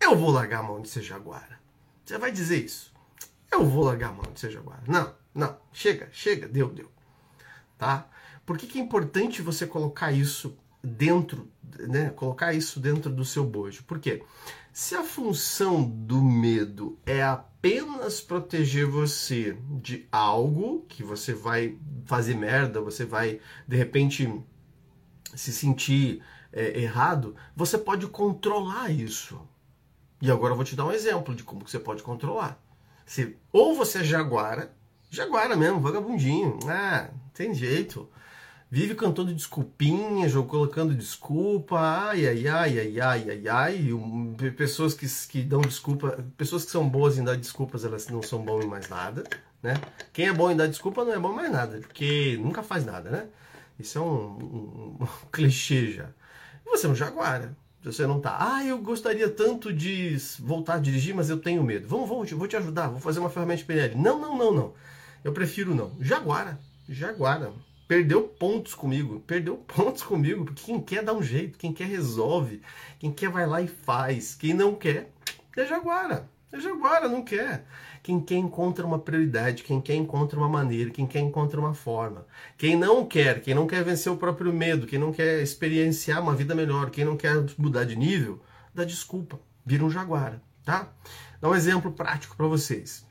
Eu 0.00 0.16
vou 0.16 0.30
largar 0.30 0.60
a 0.60 0.62
mão 0.62 0.80
de 0.80 0.88
ser 0.88 1.02
jaguara. 1.02 1.58
Você 2.04 2.16
vai 2.16 2.30
dizer 2.30 2.64
isso. 2.64 2.94
Eu 3.50 3.66
vou 3.66 3.82
largar 3.82 4.10
a 4.10 4.12
mão 4.12 4.32
de 4.32 4.38
ser 4.38 4.52
jaguara. 4.52 4.82
Não, 4.86 5.12
não. 5.34 5.58
Chega, 5.72 6.08
chega. 6.12 6.46
Deu, 6.46 6.68
deu. 6.68 6.88
Tá? 7.76 8.08
Por 8.46 8.56
que, 8.56 8.68
que 8.68 8.78
é 8.78 8.80
importante 8.80 9.42
você 9.42 9.66
colocar 9.66 10.12
isso 10.12 10.56
dentro, 10.86 11.50
né? 11.88 12.10
Colocar 12.10 12.52
isso 12.52 12.78
dentro 12.78 13.10
do 13.10 13.24
seu 13.24 13.44
bojo? 13.44 13.82
Por 13.82 13.98
quê? 13.98 14.22
Se 14.72 14.94
a 14.94 15.02
função 15.02 15.82
do 15.82 16.22
medo 16.22 16.98
é 17.04 17.22
apenas 17.22 18.20
proteger 18.20 18.86
você 18.86 19.56
de 19.80 20.06
algo 20.12 20.84
que 20.88 21.02
você 21.02 21.32
vai 21.32 21.76
fazer 22.04 22.34
merda, 22.34 22.80
você 22.80 23.04
vai 23.04 23.40
de 23.66 23.76
repente 23.76 24.32
se 25.34 25.52
sentir 25.52 26.22
é, 26.52 26.78
errado, 26.78 27.34
você 27.54 27.76
pode 27.76 28.06
controlar 28.06 28.90
isso. 28.90 29.40
E 30.20 30.30
agora 30.30 30.52
eu 30.52 30.56
vou 30.56 30.64
te 30.64 30.76
dar 30.76 30.86
um 30.86 30.92
exemplo 30.92 31.34
de 31.34 31.42
como 31.42 31.64
que 31.64 31.70
você 31.70 31.80
pode 31.80 32.02
controlar. 32.02 32.62
Se, 33.04 33.36
ou 33.52 33.74
você 33.74 34.00
é 34.00 34.04
jaguara, 34.04 34.74
jaguara 35.10 35.56
mesmo, 35.56 35.80
vagabundinho, 35.80 36.58
ah, 36.68 37.10
tem 37.34 37.54
jeito 37.54 38.08
vive 38.70 38.94
cantando 38.94 39.32
desculpinhas, 39.32 40.34
ou 40.34 40.44
colocando 40.44 40.94
desculpa, 40.94 41.78
ai, 41.78 42.26
ai, 42.26 42.48
ai, 42.48 42.78
ai, 42.80 43.00
ai, 43.00 43.30
ai, 43.30 43.48
ai, 43.48 43.92
um, 43.92 44.34
pessoas 44.56 44.94
que, 44.94 45.06
que 45.28 45.42
dão 45.42 45.60
desculpa, 45.60 46.24
pessoas 46.36 46.64
que 46.64 46.70
são 46.70 46.88
boas 46.88 47.16
em 47.18 47.24
dar 47.24 47.36
desculpas, 47.36 47.84
elas 47.84 48.08
não 48.08 48.22
são 48.22 48.42
boas 48.44 48.64
em 48.64 48.68
mais 48.68 48.88
nada, 48.88 49.24
né? 49.62 49.74
Quem 50.12 50.26
é 50.26 50.32
bom 50.32 50.50
em 50.50 50.56
dar 50.56 50.66
desculpa 50.66 51.04
não 51.04 51.12
é 51.12 51.18
bom 51.18 51.32
em 51.32 51.36
mais 51.36 51.52
nada, 51.52 51.78
porque 51.78 52.38
nunca 52.42 52.62
faz 52.62 52.84
nada, 52.84 53.10
né? 53.10 53.26
Isso 53.78 53.98
é 53.98 54.00
um, 54.00 54.06
um, 54.06 54.96
um 55.00 55.06
clichê 55.30 55.92
já. 55.92 56.08
Você 56.64 56.86
é 56.86 56.90
um 56.90 56.94
jaguara. 56.94 57.56
você 57.82 58.06
não 58.06 58.20
tá. 58.20 58.36
Ah, 58.40 58.64
eu 58.64 58.78
gostaria 58.78 59.28
tanto 59.28 59.72
de 59.72 60.16
voltar 60.40 60.74
a 60.74 60.78
dirigir, 60.78 61.14
mas 61.14 61.30
eu 61.30 61.38
tenho 61.38 61.62
medo. 61.62 61.86
Vamos, 61.86 62.08
vamos, 62.08 62.30
vou 62.32 62.48
te 62.48 62.56
ajudar, 62.56 62.88
vou 62.88 63.00
fazer 63.00 63.20
uma 63.20 63.30
ferramenta 63.30 63.64
PNL. 63.64 63.94
Não, 63.94 64.18
não, 64.18 64.36
não, 64.36 64.52
não. 64.52 64.74
Eu 65.22 65.32
prefiro 65.32 65.74
não. 65.74 65.92
Jaguara, 66.00 66.58
Jaguara. 66.88 67.52
Perdeu 67.88 68.22
pontos 68.22 68.74
comigo, 68.74 69.20
perdeu 69.26 69.56
pontos 69.68 70.02
comigo, 70.02 70.44
porque 70.44 70.64
quem 70.64 70.80
quer 70.80 71.02
dá 71.02 71.12
um 71.12 71.22
jeito, 71.22 71.58
quem 71.58 71.72
quer 71.72 71.86
resolve, 71.86 72.60
quem 72.98 73.12
quer 73.12 73.30
vai 73.30 73.46
lá 73.46 73.62
e 73.62 73.68
faz, 73.68 74.34
quem 74.34 74.54
não 74.54 74.74
quer 74.74 75.12
é 75.56 75.66
Jaguara. 75.66 76.28
É 76.52 76.60
Jaguara, 76.60 77.08
não 77.08 77.22
quer. 77.22 77.66
Quem 78.02 78.20
quer 78.20 78.36
encontra 78.36 78.86
uma 78.86 78.98
prioridade, 78.98 79.64
quem 79.64 79.80
quer 79.80 79.94
encontra 79.94 80.38
uma 80.38 80.48
maneira, 80.48 80.90
quem 80.90 81.06
quer 81.06 81.18
encontra 81.20 81.58
uma 81.58 81.74
forma. 81.74 82.26
Quem 82.56 82.76
não 82.76 83.04
quer, 83.04 83.40
quem 83.40 83.54
não 83.54 83.66
quer 83.66 83.82
vencer 83.82 84.12
o 84.12 84.16
próprio 84.16 84.52
medo, 84.52 84.86
quem 84.86 84.98
não 84.98 85.12
quer 85.12 85.42
experienciar 85.42 86.22
uma 86.22 86.34
vida 86.34 86.54
melhor, 86.54 86.90
quem 86.90 87.04
não 87.04 87.16
quer 87.16 87.44
mudar 87.58 87.84
de 87.84 87.96
nível, 87.96 88.40
dá 88.72 88.84
desculpa, 88.84 89.40
vira 89.64 89.84
um 89.84 89.90
jaguara, 89.90 90.40
tá? 90.64 90.92
Dá 91.40 91.48
um 91.48 91.54
exemplo 91.54 91.90
prático 91.90 92.36
para 92.36 92.46
vocês. 92.46 93.04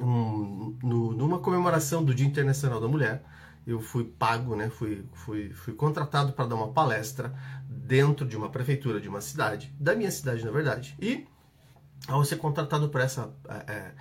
Um, 0.00 0.76
no, 0.82 1.12
numa 1.12 1.38
comemoração 1.38 2.02
do 2.02 2.14
Dia 2.14 2.26
Internacional 2.26 2.80
da 2.80 2.88
Mulher, 2.88 3.22
eu 3.68 3.82
fui 3.82 4.02
pago, 4.04 4.56
né? 4.56 4.70
Fui, 4.70 5.04
fui, 5.12 5.50
fui 5.50 5.74
contratado 5.74 6.32
para 6.32 6.46
dar 6.46 6.54
uma 6.54 6.72
palestra 6.72 7.34
dentro 7.68 8.26
de 8.26 8.34
uma 8.34 8.48
prefeitura 8.48 8.98
de 8.98 9.08
uma 9.10 9.20
cidade, 9.20 9.74
da 9.78 9.94
minha 9.94 10.10
cidade, 10.10 10.42
na 10.42 10.50
verdade. 10.50 10.96
E 10.98 11.26
ao 12.06 12.24
ser 12.24 12.36
contratado 12.36 12.88
para 12.88 13.04
essa, 13.04 13.30
é, 13.66 13.92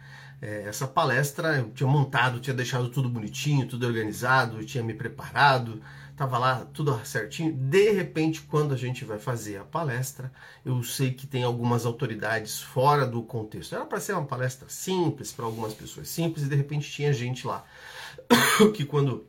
é, 0.41 0.63
essa 0.63 0.87
palestra, 0.87 1.57
eu 1.57 1.69
tinha 1.71 1.89
montado, 1.89 2.39
tinha 2.39 2.53
deixado 2.53 2.87
tudo 2.89 3.09
bonitinho, 3.09 3.67
tudo 3.67 3.85
organizado, 3.85 4.63
tinha 4.63 4.81
me 4.81 4.93
preparado, 4.93 5.81
estava 6.11 6.37
lá 6.37 6.65
tudo 6.73 6.97
certinho. 7.03 7.51
De 7.51 7.91
repente, 7.91 8.43
quando 8.43 8.73
a 8.73 8.77
gente 8.77 9.03
vai 9.03 9.19
fazer 9.19 9.57
a 9.57 9.65
palestra, 9.65 10.31
eu 10.63 10.81
sei 10.81 11.11
que 11.11 11.27
tem 11.27 11.43
algumas 11.43 11.85
autoridades 11.85 12.61
fora 12.61 13.05
do 13.05 13.21
contexto. 13.21 13.75
Era 13.75 13.85
para 13.85 13.99
ser 13.99 14.13
uma 14.13 14.25
palestra 14.25 14.69
simples, 14.69 15.33
para 15.33 15.43
algumas 15.43 15.73
pessoas 15.73 16.07
simples, 16.07 16.45
e 16.45 16.49
de 16.49 16.55
repente 16.55 16.89
tinha 16.89 17.11
gente 17.11 17.45
lá 17.45 17.65
que 18.73 18.85
quando 18.85 19.27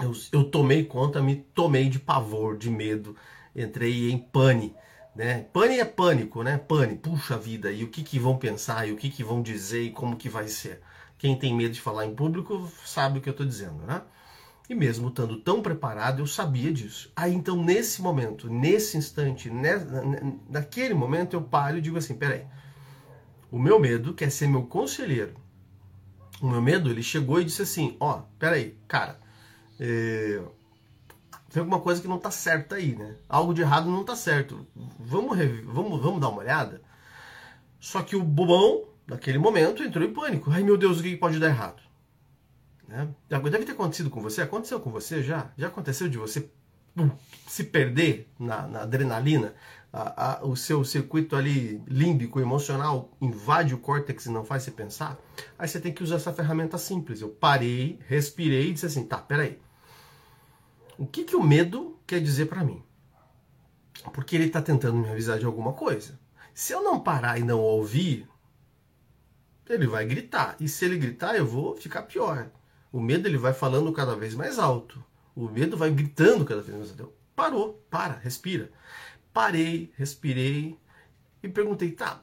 eu, 0.00 0.12
eu 0.32 0.44
tomei 0.44 0.84
conta, 0.84 1.22
me 1.22 1.36
tomei 1.36 1.88
de 1.88 1.98
pavor, 1.98 2.56
de 2.56 2.70
medo, 2.70 3.16
entrei 3.54 4.10
em 4.10 4.18
pane 4.18 4.74
né? 5.18 5.46
Pane 5.52 5.80
é 5.80 5.84
pânico, 5.84 6.44
né? 6.44 6.56
Pane, 6.56 6.94
puxa 6.94 7.36
vida, 7.36 7.72
e 7.72 7.82
o 7.82 7.88
que, 7.88 8.04
que 8.04 8.20
vão 8.20 8.38
pensar, 8.38 8.86
e 8.86 8.92
o 8.92 8.96
que, 8.96 9.10
que 9.10 9.24
vão 9.24 9.42
dizer, 9.42 9.82
e 9.82 9.90
como 9.90 10.16
que 10.16 10.28
vai 10.28 10.46
ser. 10.46 10.80
Quem 11.18 11.36
tem 11.36 11.52
medo 11.52 11.74
de 11.74 11.80
falar 11.80 12.06
em 12.06 12.14
público 12.14 12.70
sabe 12.86 13.18
o 13.18 13.20
que 13.20 13.28
eu 13.28 13.32
estou 13.32 13.44
dizendo, 13.44 13.84
né? 13.84 14.00
E 14.70 14.76
mesmo 14.76 15.08
estando 15.08 15.40
tão 15.40 15.60
preparado, 15.60 16.20
eu 16.20 16.26
sabia 16.26 16.72
disso. 16.72 17.10
Aí 17.16 17.34
então, 17.34 17.60
nesse 17.60 18.00
momento, 18.00 18.48
nesse 18.48 18.96
instante, 18.96 19.50
né, 19.50 19.72
naquele 20.48 20.94
momento, 20.94 21.34
eu 21.34 21.42
paro 21.42 21.78
e 21.78 21.80
digo 21.80 21.98
assim: 21.98 22.14
peraí, 22.14 22.44
o 23.50 23.58
meu 23.58 23.80
medo 23.80 24.14
quer 24.14 24.30
ser 24.30 24.46
meu 24.46 24.66
conselheiro. 24.66 25.34
O 26.40 26.48
meu 26.48 26.62
medo, 26.62 26.88
ele 26.88 27.02
chegou 27.02 27.40
e 27.40 27.44
disse 27.44 27.62
assim: 27.62 27.96
ó, 27.98 28.18
oh, 28.18 28.22
peraí, 28.38 28.78
cara, 28.86 29.18
eh, 29.80 30.42
tem 31.50 31.60
alguma 31.60 31.80
coisa 31.80 32.00
que 32.00 32.08
não 32.08 32.16
está 32.16 32.30
certa 32.30 32.76
aí, 32.76 32.94
né? 32.94 33.16
Algo 33.28 33.54
de 33.54 33.62
errado 33.62 33.88
não 33.88 34.02
está 34.02 34.14
certo. 34.14 34.66
Vamos, 34.98 35.38
vamos, 35.64 36.02
vamos 36.02 36.20
dar 36.20 36.28
uma 36.28 36.40
olhada? 36.40 36.82
Só 37.80 38.02
que 38.02 38.16
o 38.16 38.22
bobão, 38.22 38.84
naquele 39.06 39.38
momento, 39.38 39.82
entrou 39.82 40.04
em 40.04 40.12
pânico. 40.12 40.50
Ai 40.50 40.62
meu 40.62 40.76
Deus, 40.76 41.00
o 41.00 41.02
que 41.02 41.16
pode 41.16 41.38
dar 41.38 41.48
errado? 41.48 41.82
Né? 42.86 43.08
Deve 43.28 43.64
ter 43.64 43.72
acontecido 43.72 44.10
com 44.10 44.20
você. 44.20 44.42
Aconteceu 44.42 44.78
com 44.78 44.90
você 44.90 45.22
já? 45.22 45.50
Já 45.56 45.68
aconteceu 45.68 46.08
de 46.08 46.18
você 46.18 46.50
se 47.46 47.64
perder 47.64 48.30
na, 48.38 48.66
na 48.66 48.82
adrenalina? 48.82 49.54
A, 49.90 50.40
a, 50.40 50.44
o 50.44 50.54
seu 50.54 50.84
circuito 50.84 51.34
ali 51.34 51.82
límbico, 51.86 52.40
emocional, 52.40 53.10
invade 53.22 53.74
o 53.74 53.78
córtex 53.78 54.26
e 54.26 54.30
não 54.30 54.44
faz 54.44 54.64
você 54.64 54.70
pensar? 54.70 55.18
Aí 55.58 55.66
você 55.66 55.80
tem 55.80 55.94
que 55.94 56.02
usar 56.02 56.16
essa 56.16 56.32
ferramenta 56.32 56.76
simples. 56.76 57.22
Eu 57.22 57.30
parei, 57.30 57.98
respirei 58.06 58.68
e 58.68 58.72
disse 58.74 58.84
assim: 58.84 59.06
tá, 59.06 59.16
peraí 59.16 59.58
o 60.98 61.06
que, 61.06 61.22
que 61.22 61.36
o 61.36 61.42
medo 61.42 61.96
quer 62.04 62.20
dizer 62.20 62.46
para 62.46 62.64
mim? 62.64 62.82
Porque 64.12 64.34
ele 64.34 64.46
está 64.46 64.60
tentando 64.60 64.98
me 64.98 65.08
avisar 65.08 65.38
de 65.38 65.46
alguma 65.46 65.72
coisa. 65.72 66.18
Se 66.52 66.72
eu 66.72 66.82
não 66.82 66.98
parar 66.98 67.38
e 67.38 67.44
não 67.44 67.60
ouvir, 67.60 68.28
ele 69.68 69.86
vai 69.86 70.04
gritar. 70.04 70.56
E 70.58 70.68
se 70.68 70.84
ele 70.84 70.98
gritar, 70.98 71.36
eu 71.36 71.46
vou 71.46 71.76
ficar 71.76 72.02
pior. 72.02 72.50
O 72.92 73.00
medo 73.00 73.28
ele 73.28 73.38
vai 73.38 73.54
falando 73.54 73.92
cada 73.92 74.16
vez 74.16 74.34
mais 74.34 74.58
alto. 74.58 75.02
O 75.36 75.48
medo 75.48 75.76
vai 75.76 75.90
gritando 75.90 76.44
cada 76.44 76.62
vez 76.62 76.76
mais 76.76 76.90
alto. 76.90 77.12
Parou, 77.36 77.80
para, 77.88 78.14
respira. 78.14 78.72
Parei, 79.32 79.92
respirei 79.96 80.76
e 81.40 81.48
perguntei, 81.48 81.92
tá, 81.92 82.20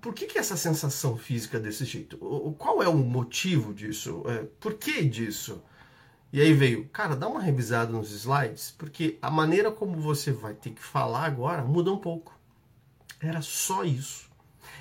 por 0.00 0.14
que, 0.14 0.26
que 0.26 0.38
essa 0.38 0.56
sensação 0.56 1.16
física 1.16 1.58
desse 1.58 1.84
jeito? 1.84 2.16
Qual 2.56 2.80
é 2.80 2.88
o 2.88 2.96
motivo 2.96 3.74
disso? 3.74 4.22
É, 4.26 4.44
por 4.60 4.74
que 4.74 5.02
disso? 5.04 5.60
E 6.34 6.40
aí 6.40 6.52
veio, 6.52 6.88
cara, 6.88 7.14
dá 7.14 7.28
uma 7.28 7.40
revisada 7.40 7.92
nos 7.92 8.10
slides, 8.10 8.74
porque 8.76 9.16
a 9.22 9.30
maneira 9.30 9.70
como 9.70 10.00
você 10.00 10.32
vai 10.32 10.52
ter 10.52 10.70
que 10.70 10.82
falar 10.82 11.26
agora 11.26 11.62
muda 11.62 11.92
um 11.92 11.96
pouco. 11.96 12.36
Era 13.20 13.40
só 13.40 13.84
isso. 13.84 14.28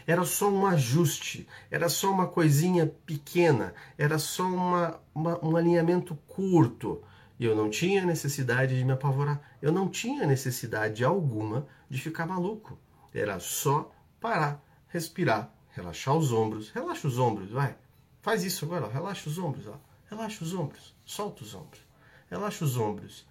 Era 0.08 0.26
só 0.26 0.50
um 0.50 0.66
ajuste, 0.66 1.48
era 1.70 1.90
só 1.90 2.12
uma 2.12 2.26
coisinha 2.26 2.88
pequena, 3.06 3.76
era 4.00 4.18
só 4.18 4.48
uma, 4.48 5.00
uma, 5.14 5.46
um 5.46 5.56
alinhamento 5.56 6.16
curto. 6.28 7.04
E 7.40 7.46
eu 7.46 7.56
não 7.56 7.70
tinha 7.70 8.04
necessidade 8.04 8.76
de 8.76 8.84
me 8.84 8.94
apavorar. 8.94 9.40
Eu 9.62 9.72
não 9.72 9.88
tinha 9.88 10.26
necessidade 10.26 11.04
alguma 11.04 11.68
de 11.88 12.02
ficar 12.02 12.26
maluco. 12.26 12.80
Era 13.14 13.40
só 13.40 13.92
parar, 14.20 14.60
respirar, 14.88 15.54
relaxar 15.70 16.18
os 16.18 16.34
ombros. 16.34 16.72
Relaxa 16.72 17.08
os 17.08 17.20
ombros, 17.20 17.52
vai. 17.52 17.78
Faz 18.24 18.44
isso 18.44 18.66
agora, 18.66 18.88
ó. 18.88 18.90
relaxa 18.90 19.30
os 19.30 19.38
ombros. 19.38 19.68
Ó. 19.68 19.78
Relaxa 20.10 20.44
os 20.44 20.52
ombros, 20.56 20.93
solta 21.06 21.44
os 21.44 21.54
ombros, 21.54 21.82
relaxa 22.30 22.66
os 22.66 22.78
ombros. 22.78 23.26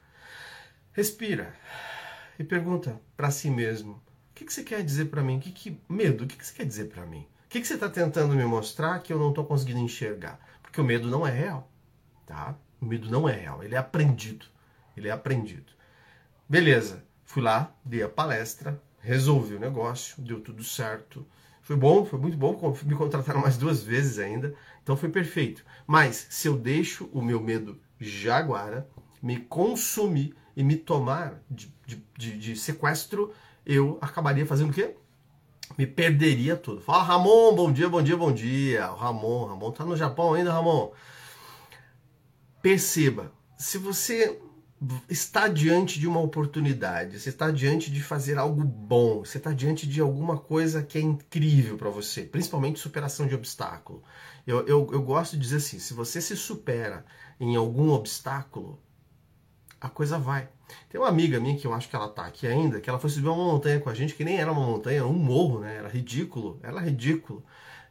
Respira 0.92 1.54
e 2.38 2.44
pergunta 2.44 3.00
para 3.16 3.30
si 3.30 3.50
mesmo: 3.50 3.94
o 3.94 4.34
que, 4.34 4.44
que 4.44 4.52
você 4.52 4.62
quer 4.62 4.82
dizer 4.82 5.06
para 5.06 5.22
mim? 5.22 5.40
Que, 5.40 5.50
que 5.50 5.80
medo? 5.88 6.24
O 6.24 6.26
que, 6.26 6.36
que 6.36 6.46
você 6.46 6.54
quer 6.54 6.66
dizer 6.66 6.88
para 6.88 7.06
mim? 7.06 7.26
O 7.46 7.48
que, 7.48 7.60
que 7.60 7.66
você 7.66 7.74
está 7.74 7.88
tentando 7.88 8.34
me 8.34 8.44
mostrar 8.44 8.98
que 9.00 9.12
eu 9.12 9.18
não 9.18 9.30
estou 9.30 9.44
conseguindo 9.44 9.80
enxergar? 9.80 10.40
Porque 10.62 10.80
o 10.80 10.84
medo 10.84 11.08
não 11.08 11.26
é 11.26 11.30
real, 11.30 11.70
tá? 12.26 12.56
O 12.80 12.86
medo 12.86 13.10
não 13.10 13.28
é 13.28 13.32
real, 13.32 13.62
ele 13.62 13.74
é 13.74 13.78
aprendido. 13.78 14.46
Ele 14.96 15.08
é 15.08 15.10
aprendido. 15.10 15.72
Beleza, 16.48 17.04
fui 17.24 17.42
lá, 17.42 17.74
dei 17.84 18.02
a 18.02 18.08
palestra, 18.08 18.80
resolvi 19.00 19.54
o 19.54 19.60
negócio, 19.60 20.22
deu 20.22 20.40
tudo 20.40 20.62
certo. 20.62 21.26
Foi 21.62 21.76
bom, 21.76 22.04
foi 22.04 22.18
muito 22.18 22.36
bom, 22.36 22.76
me 22.84 22.94
contrataram 22.96 23.40
mais 23.40 23.56
duas 23.56 23.84
vezes 23.84 24.18
ainda, 24.18 24.52
então 24.82 24.96
foi 24.96 25.08
perfeito. 25.08 25.64
Mas 25.86 26.26
se 26.28 26.48
eu 26.48 26.56
deixo 26.56 27.08
o 27.12 27.22
meu 27.22 27.40
medo 27.40 27.80
jaguara 28.00 28.88
me 29.22 29.38
consumir 29.38 30.34
e 30.56 30.64
me 30.64 30.74
tomar 30.74 31.40
de, 31.48 31.72
de, 31.86 32.04
de, 32.18 32.38
de 32.38 32.56
sequestro, 32.56 33.32
eu 33.64 33.96
acabaria 34.00 34.44
fazendo 34.44 34.70
o 34.70 34.72
quê? 34.72 34.96
Me 35.78 35.86
perderia 35.86 36.56
tudo. 36.56 36.80
Fala, 36.80 37.04
Ramon, 37.04 37.54
bom 37.54 37.72
dia, 37.72 37.88
bom 37.88 38.02
dia, 38.02 38.16
bom 38.16 38.32
dia. 38.32 38.90
O 38.90 38.96
Ramon, 38.96 39.46
Ramon 39.46 39.70
tá 39.70 39.84
no 39.84 39.96
Japão 39.96 40.34
ainda, 40.34 40.52
Ramon. 40.52 40.90
Perceba, 42.60 43.32
se 43.56 43.78
você 43.78 44.40
está 45.08 45.48
diante 45.48 46.00
de 46.00 46.06
uma 46.06 46.20
oportunidade, 46.20 47.20
você 47.20 47.28
está 47.28 47.50
diante 47.50 47.90
de 47.90 48.02
fazer 48.02 48.38
algo 48.38 48.64
bom, 48.64 49.24
você 49.24 49.38
está 49.38 49.52
diante 49.52 49.86
de 49.86 50.00
alguma 50.00 50.36
coisa 50.36 50.82
que 50.82 50.98
é 50.98 51.00
incrível 51.00 51.76
para 51.76 51.90
você, 51.90 52.22
principalmente 52.22 52.80
superação 52.80 53.26
de 53.26 53.34
obstáculo. 53.34 54.02
Eu, 54.46 54.66
eu, 54.66 54.88
eu 54.92 55.02
gosto 55.02 55.32
de 55.32 55.42
dizer 55.42 55.56
assim: 55.56 55.78
se 55.78 55.94
você 55.94 56.20
se 56.20 56.36
supera 56.36 57.04
em 57.38 57.54
algum 57.54 57.90
obstáculo, 57.90 58.80
a 59.80 59.88
coisa 59.88 60.18
vai. 60.18 60.48
Tem 60.88 61.00
uma 61.00 61.08
amiga 61.08 61.38
minha 61.38 61.56
que 61.56 61.66
eu 61.66 61.74
acho 61.74 61.88
que 61.88 61.94
ela 61.94 62.08
tá 62.08 62.24
aqui 62.24 62.46
ainda, 62.46 62.80
que 62.80 62.88
ela 62.88 62.98
foi 62.98 63.10
subir 63.10 63.28
uma 63.28 63.36
montanha 63.36 63.78
com 63.78 63.90
a 63.90 63.94
gente, 63.94 64.14
que 64.14 64.24
nem 64.24 64.38
era 64.38 64.50
uma 64.50 64.66
montanha, 64.66 64.98
era 64.98 65.06
um 65.06 65.12
morro, 65.12 65.60
né? 65.60 65.76
Era 65.76 65.88
ridículo, 65.88 66.58
era 66.62 66.80
ridículo. 66.80 67.44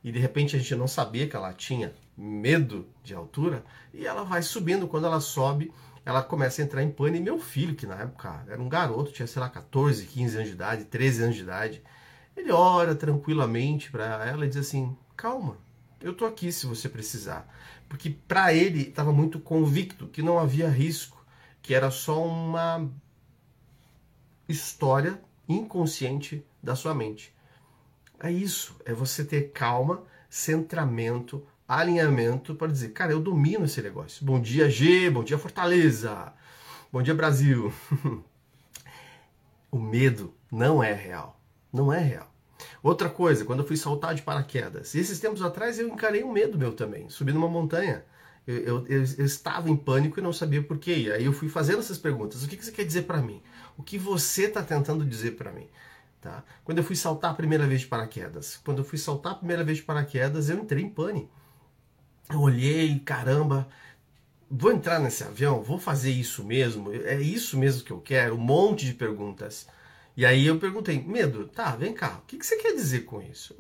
E 0.04 0.12
de 0.12 0.20
repente 0.20 0.56
a 0.56 0.60
gente 0.60 0.76
não 0.76 0.88
sabia 0.88 1.28
que 1.28 1.36
ela 1.36 1.54
tinha 1.54 1.94
medo 2.18 2.88
de 3.04 3.14
altura, 3.14 3.64
e 3.94 4.06
ela 4.06 4.24
vai 4.24 4.42
subindo. 4.42 4.88
Quando 4.88 5.06
ela 5.06 5.20
sobe, 5.20 5.72
ela 6.06 6.24
começa 6.24 6.62
a 6.62 6.66
entrar 6.66 6.84
em 6.84 6.92
pânico. 6.92 7.18
E 7.18 7.24
meu 7.24 7.40
filho, 7.40 7.76
que 7.76 7.86
na 7.86 7.96
época 7.96 8.44
era 8.48 8.62
um 8.62 8.70
garoto, 8.70 9.12
tinha, 9.12 9.28
sei 9.28 9.40
lá, 9.40 9.50
14, 9.50 10.06
15 10.06 10.36
anos 10.36 10.48
de 10.50 10.56
idade, 10.56 10.86
13 10.86 11.24
anos 11.24 11.36
de 11.36 11.42
idade, 11.44 11.84
ele 12.36 12.52
ora 12.52 12.96
tranquilamente 12.96 13.92
para 13.92 14.26
ela 14.26 14.46
e 14.46 14.50
diz 14.50 14.58
assim: 14.58 14.96
calma, 15.16 15.58
eu 16.00 16.14
tô 16.14 16.26
aqui 16.26 16.52
se 16.52 16.66
você 16.66 16.90
precisar. 16.90 17.48
Porque 17.88 18.10
para 18.10 18.54
ele 18.54 18.84
estava 18.84 19.12
muito 19.12 19.40
convicto 19.40 20.08
que 20.08 20.22
não 20.22 20.40
havia 20.40 20.70
risco, 20.70 21.24
que 21.62 21.74
era 21.74 21.92
só 21.92 22.26
uma 22.26 22.90
história 24.48 25.22
inconsciente 25.48 26.46
da 26.64 26.76
sua 26.76 26.94
mente. 26.94 27.36
É 28.20 28.32
isso, 28.32 28.76
é 28.86 28.94
você 28.94 29.26
ter 29.26 29.52
calma, 29.52 30.04
centramento, 30.30 31.46
alinhamento 31.72 32.54
para 32.54 32.68
dizer, 32.68 32.90
cara, 32.90 33.14
eu 33.14 33.22
domino 33.22 33.64
esse 33.64 33.82
negócio. 33.82 34.26
Bom 34.26 34.42
dia, 34.42 34.70
G, 34.70 35.10
bom 35.10 35.24
dia, 35.24 35.38
Fortaleza. 35.38 36.34
Bom 36.92 37.02
dia, 37.02 37.14
Brasil. 37.14 37.72
o 39.72 39.80
medo 39.80 40.34
não 40.52 40.84
é 40.84 40.92
real. 40.92 41.40
Não 41.72 41.94
é 41.94 42.00
real. 42.00 42.30
Outra 42.84 43.10
coisa, 43.10 43.46
quando 43.46 43.60
eu 43.60 43.66
fui 43.66 43.78
saltar 43.78 44.14
de 44.14 44.22
paraquedas, 44.22 44.94
esses 44.94 45.18
tempos 45.22 45.42
atrás 45.42 45.80
eu 45.80 45.88
encarei 45.88 46.26
um 46.26 46.32
medo 46.34 46.58
meu 46.58 46.74
também, 46.74 47.08
subir 47.08 47.34
numa 47.34 47.48
montanha. 47.48 48.04
Eu, 48.46 48.58
eu, 48.58 48.88
eu, 48.88 49.04
eu, 49.20 49.26
estava 49.26 49.70
em 49.70 49.76
pânico 49.78 50.20
e 50.20 50.24
não 50.24 50.34
sabia 50.34 50.62
por 50.62 50.78
quê. 50.78 50.94
E 50.98 51.12
aí 51.12 51.24
eu 51.24 51.32
fui 51.32 51.48
fazendo 51.48 51.80
essas 51.80 51.98
perguntas. 51.98 52.44
O 52.44 52.50
que, 52.50 52.58
que 52.58 52.66
você 52.66 52.72
quer 52.72 52.84
dizer 52.84 53.04
para 53.04 53.22
mim? 53.22 53.42
O 53.78 53.84
que 53.84 53.98
você 53.98 54.44
está 54.44 54.62
tentando 54.62 55.06
dizer 55.06 55.38
para 55.38 55.54
mim? 55.54 55.70
Tá? 56.20 56.44
Quando 56.66 56.80
eu 56.80 56.84
fui 56.84 56.98
saltar 56.98 57.32
a 57.32 57.34
primeira 57.34 57.66
vez 57.66 57.82
de 57.82 57.88
paraquedas, 57.88 58.60
quando 58.66 58.80
eu 58.80 58.84
fui 58.84 58.98
saltar 58.98 59.32
a 59.32 59.36
primeira 59.36 59.64
vez 59.64 59.78
de 59.78 59.84
paraquedas, 59.86 60.50
eu 60.50 60.58
entrei 60.58 60.84
em 60.84 60.90
pânico. 60.90 61.41
Eu 62.32 62.42
olhei, 62.42 63.00
caramba, 63.00 63.68
vou 64.50 64.72
entrar 64.72 65.00
nesse 65.00 65.24
avião, 65.24 65.62
vou 65.62 65.78
fazer 65.78 66.12
isso 66.12 66.44
mesmo, 66.44 66.94
é 66.94 67.20
isso 67.22 67.58
mesmo 67.58 67.84
que 67.84 67.92
eu 67.92 68.00
quero, 68.00 68.36
um 68.36 68.40
monte 68.40 68.86
de 68.86 68.94
perguntas. 68.94 69.68
E 70.16 70.26
aí 70.26 70.46
eu 70.46 70.60
perguntei, 70.60 71.02
medo, 71.02 71.48
tá, 71.48 71.76
vem 71.76 71.94
cá, 71.94 72.20
o 72.22 72.26
que, 72.26 72.38
que 72.38 72.46
você 72.46 72.58
quer 72.58 72.74
dizer 72.74 73.02
com 73.02 73.22
isso? 73.22 73.56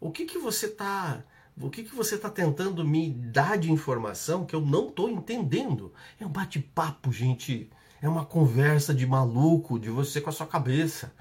O 0.00 0.10
que, 0.10 0.24
que 0.24 0.38
você 0.38 0.66
está 0.66 1.22
o 1.60 1.70
que, 1.70 1.82
que 1.82 1.94
você 1.94 2.14
está 2.14 2.30
tentando 2.30 2.84
me 2.86 3.10
dar 3.10 3.58
de 3.58 3.72
informação 3.72 4.46
que 4.46 4.54
eu 4.54 4.60
não 4.60 4.88
estou 4.88 5.10
entendendo? 5.10 5.92
É 6.20 6.24
um 6.24 6.28
bate-papo, 6.28 7.10
gente. 7.10 7.68
É 8.00 8.08
uma 8.08 8.24
conversa 8.24 8.94
de 8.94 9.04
maluco, 9.04 9.78
de 9.78 9.90
você 9.90 10.20
com 10.20 10.30
a 10.30 10.32
sua 10.32 10.46
cabeça. 10.46 11.12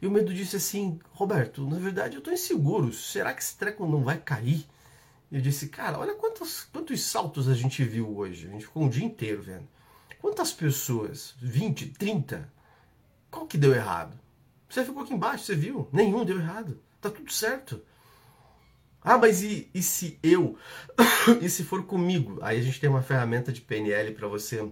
E 0.00 0.06
o 0.06 0.10
medo 0.10 0.32
disse 0.32 0.56
assim, 0.56 0.98
Roberto, 1.12 1.68
na 1.68 1.78
verdade 1.78 2.14
eu 2.14 2.20
estou 2.20 2.32
inseguro. 2.32 2.90
Será 2.92 3.34
que 3.34 3.42
esse 3.42 3.56
treco 3.56 3.86
não 3.86 4.02
vai 4.02 4.16
cair? 4.16 4.66
Eu 5.32 5.40
disse, 5.40 5.68
cara, 5.68 5.98
olha 5.98 6.14
quantos, 6.14 6.64
quantos 6.64 7.00
saltos 7.02 7.48
a 7.48 7.54
gente 7.54 7.82
viu 7.82 8.14
hoje. 8.18 8.46
A 8.46 8.50
gente 8.50 8.66
ficou 8.66 8.82
um 8.82 8.88
dia 8.88 9.04
inteiro 9.04 9.40
vendo. 9.40 9.66
Quantas 10.20 10.52
pessoas? 10.52 11.34
20, 11.40 11.86
30? 11.94 12.52
Qual 13.30 13.46
que 13.46 13.56
deu 13.56 13.74
errado? 13.74 14.20
Você 14.68 14.84
ficou 14.84 15.02
aqui 15.02 15.14
embaixo, 15.14 15.44
você 15.44 15.54
viu? 15.54 15.88
Nenhum 15.90 16.22
deu 16.22 16.38
errado. 16.38 16.78
Tá 17.00 17.08
tudo 17.08 17.32
certo. 17.32 17.82
Ah, 19.00 19.16
mas 19.16 19.42
e, 19.42 19.70
e 19.74 19.82
se 19.82 20.18
eu? 20.22 20.58
e 21.40 21.48
se 21.48 21.64
for 21.64 21.82
comigo? 21.84 22.38
Aí 22.42 22.58
a 22.58 22.62
gente 22.62 22.78
tem 22.78 22.90
uma 22.90 23.02
ferramenta 23.02 23.50
de 23.50 23.62
PNL 23.62 24.12
para 24.12 24.28
você 24.28 24.70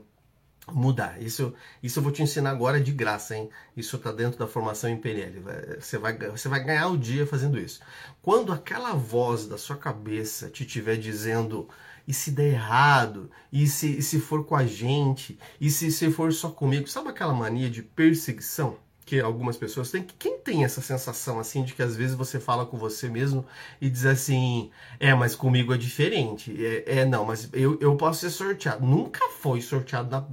mudar. 0.72 1.20
Isso, 1.20 1.54
isso 1.82 1.98
eu 1.98 2.02
vou 2.02 2.12
te 2.12 2.22
ensinar 2.22 2.50
agora 2.50 2.80
de 2.80 2.92
graça, 2.92 3.36
hein? 3.36 3.50
Isso 3.76 3.96
está 3.96 4.12
dentro 4.12 4.38
da 4.38 4.46
formação 4.46 4.88
em 4.90 4.96
PNL. 4.96 5.42
Você 5.78 5.98
vai, 5.98 6.16
você 6.16 6.48
vai 6.48 6.62
ganhar 6.62 6.88
o 6.88 6.98
dia 6.98 7.26
fazendo 7.26 7.58
isso. 7.58 7.80
Quando 8.22 8.52
aquela 8.52 8.92
voz 8.94 9.46
da 9.46 9.58
sua 9.58 9.76
cabeça 9.76 10.48
te 10.48 10.64
estiver 10.64 10.96
dizendo 10.96 11.68
e 12.06 12.14
se 12.14 12.30
der 12.30 12.52
errado, 12.54 13.30
e 13.52 13.66
se, 13.66 13.98
e 13.98 14.02
se 14.02 14.18
for 14.18 14.44
com 14.44 14.56
a 14.56 14.66
gente, 14.66 15.38
e 15.60 15.70
se, 15.70 15.92
se 15.92 16.10
for 16.10 16.32
só 16.32 16.50
comigo, 16.50 16.88
sabe 16.88 17.08
aquela 17.08 17.32
mania 17.32 17.70
de 17.70 17.82
perseguição? 17.82 18.78
que 19.10 19.18
algumas 19.18 19.56
pessoas 19.56 19.90
têm. 19.90 20.06
Quem 20.18 20.38
tem 20.38 20.62
essa 20.64 20.80
sensação 20.80 21.40
assim 21.40 21.64
de 21.64 21.74
que 21.74 21.82
às 21.82 21.96
vezes 21.96 22.14
você 22.14 22.38
fala 22.38 22.64
com 22.64 22.78
você 22.78 23.08
mesmo 23.08 23.44
e 23.80 23.90
diz 23.90 24.06
assim: 24.06 24.70
é, 25.00 25.12
mas 25.12 25.34
comigo 25.34 25.74
é 25.74 25.76
diferente. 25.76 26.54
É, 26.64 27.00
é 27.00 27.04
não, 27.04 27.24
mas 27.24 27.48
eu, 27.52 27.76
eu 27.80 27.96
posso 27.96 28.20
ser 28.20 28.30
sorteado. 28.30 28.86
Nunca 28.86 29.28
foi 29.30 29.60
sorteado 29.60 30.10
na 30.10 30.24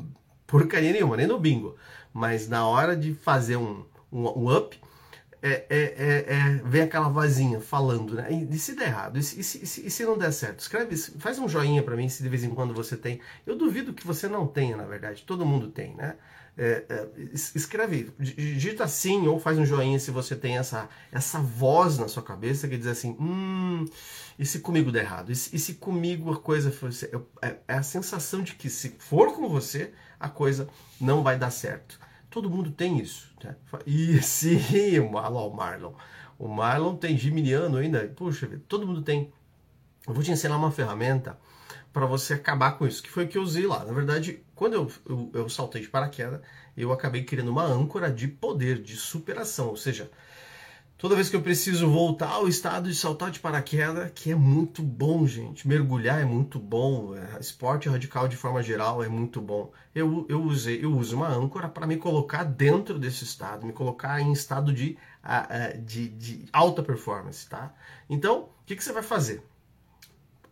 porcaria 0.47 0.93
nenhuma, 0.93 1.17
nem 1.17 1.27
no 1.27 1.39
bingo. 1.39 1.75
Mas 2.13 2.47
na 2.47 2.65
hora 2.65 2.95
de 2.95 3.13
fazer 3.13 3.57
um, 3.57 3.85
um, 4.11 4.27
um 4.27 4.57
up, 4.57 4.79
é, 5.41 5.65
é, 5.69 5.79
é, 5.79 6.33
é, 6.33 6.61
vem 6.65 6.81
aquela 6.81 7.09
vozinha 7.09 7.59
falando, 7.59 8.15
né? 8.15 8.27
E, 8.31 8.57
se 8.57 8.75
der 8.75 8.87
errado, 8.87 9.19
e 9.19 9.23
se, 9.23 9.39
e, 9.39 9.43
se, 9.43 9.85
e 9.85 9.89
se, 9.89 10.03
não 10.03 10.17
der 10.17 10.31
certo, 10.31 10.59
escreve, 10.59 10.97
faz 10.97 11.37
um 11.37 11.47
joinha 11.47 11.83
para 11.83 11.95
mim 11.95 12.09
se 12.09 12.23
de 12.23 12.29
vez 12.29 12.43
em 12.43 12.49
quando 12.49 12.73
você 12.73 12.97
tem. 12.97 13.21
Eu 13.45 13.55
duvido 13.55 13.93
que 13.93 14.05
você 14.05 14.27
não 14.27 14.47
tenha, 14.47 14.75
na 14.75 14.85
verdade, 14.85 15.23
todo 15.23 15.45
mundo 15.45 15.67
tem, 15.67 15.95
né? 15.95 16.15
É, 16.59 16.83
é, 16.89 17.07
escreve, 17.35 18.11
digita 18.17 18.87
sim 18.87 19.27
ou 19.27 19.39
faz 19.39 19.59
um 19.59 19.65
joinha 19.65 19.99
se 19.99 20.09
você 20.09 20.35
tem 20.35 20.57
essa, 20.57 20.89
essa 21.11 21.37
voz 21.37 21.99
na 21.99 22.07
sua 22.07 22.23
cabeça 22.23 22.67
que 22.67 22.75
diz 22.75 22.87
assim: 22.87 23.15
hum, 23.19 23.85
e 24.39 24.45
se 24.45 24.59
comigo 24.59 24.91
der 24.91 25.03
errado? 25.03 25.31
E 25.31 25.35
se, 25.35 25.55
e 25.55 25.59
se 25.59 25.75
comigo 25.75 26.31
a 26.31 26.37
coisa 26.37 26.71
for. 26.71 26.89
É, 27.43 27.57
é 27.67 27.73
a 27.75 27.83
sensação 27.83 28.41
de 28.41 28.55
que 28.55 28.71
se 28.71 28.95
for 28.97 29.35
com 29.35 29.47
você, 29.47 29.93
a 30.19 30.29
coisa 30.29 30.67
não 30.99 31.23
vai 31.23 31.37
dar 31.37 31.51
certo. 31.51 31.99
Todo 32.29 32.49
mundo 32.49 32.71
tem 32.71 32.99
isso. 32.99 33.33
Né? 33.43 33.55
E 33.85 34.19
sim, 34.23 34.99
o 34.99 35.11
Marlon, 35.11 35.49
Marlon. 35.51 35.93
O 36.37 36.47
Marlon 36.47 36.95
tem 36.95 37.17
geminiano 37.17 37.77
ainda. 37.77 38.07
Puxa, 38.15 38.49
todo 38.67 38.85
mundo 38.85 39.01
tem. 39.01 39.31
Eu 40.07 40.13
vou 40.13 40.23
te 40.23 40.31
ensinar 40.31 40.57
uma 40.57 40.71
ferramenta 40.71 41.37
para 41.91 42.05
você 42.05 42.35
acabar 42.35 42.77
com 42.77 42.85
isso, 42.85 43.01
que 43.01 43.09
foi 43.09 43.25
o 43.25 43.27
que 43.27 43.37
eu 43.37 43.41
usei 43.41 43.65
lá. 43.65 43.83
Na 43.83 43.91
verdade, 43.91 44.43
quando 44.53 44.73
eu, 44.75 44.91
eu, 45.05 45.31
eu 45.33 45.49
saltei 45.49 45.81
de 45.81 45.89
paraquedas, 45.89 46.41
eu 46.75 46.91
acabei 46.91 47.23
criando 47.23 47.49
uma 47.49 47.63
âncora 47.63 48.11
de 48.11 48.27
poder, 48.27 48.81
de 48.81 48.95
superação. 48.95 49.69
Ou 49.69 49.77
seja, 49.77 50.09
toda 50.97 51.15
vez 51.15 51.29
que 51.29 51.35
eu 51.35 51.41
preciso 51.41 51.89
voltar 51.89 52.29
ao 52.29 52.47
estado 52.47 52.89
de 52.89 52.95
saltar 52.95 53.31
de 53.31 53.39
paraquedas, 53.39 54.11
que 54.13 54.31
é 54.31 54.35
muito 54.35 54.81
bom, 54.81 55.25
gente. 55.27 55.67
Mergulhar 55.67 56.21
é 56.21 56.25
muito 56.25 56.59
bom, 56.59 57.15
é, 57.15 57.39
esporte 57.39 57.87
radical 57.87 58.27
de 58.27 58.35
forma 58.35 58.63
geral 58.63 59.03
é 59.03 59.07
muito 59.07 59.39
bom. 59.39 59.71
Eu, 59.93 60.25
eu, 60.27 60.41
usei, 60.41 60.83
eu 60.83 60.91
uso 60.95 61.15
uma 61.15 61.29
âncora 61.29 61.67
para 61.67 61.85
me 61.85 61.97
colocar 61.97 62.43
dentro 62.43 62.97
desse 62.97 63.23
estado, 63.23 63.65
me 63.65 63.73
colocar 63.73 64.19
em 64.21 64.31
estado 64.31 64.73
de, 64.73 64.97
de, 65.83 66.09
de 66.09 66.45
alta 66.51 66.81
performance, 66.81 67.47
tá? 67.47 67.73
Então, 68.09 68.41
o 68.41 68.49
que, 68.65 68.75
que 68.75 68.83
você 68.83 68.91
vai 68.91 69.03
fazer? 69.03 69.43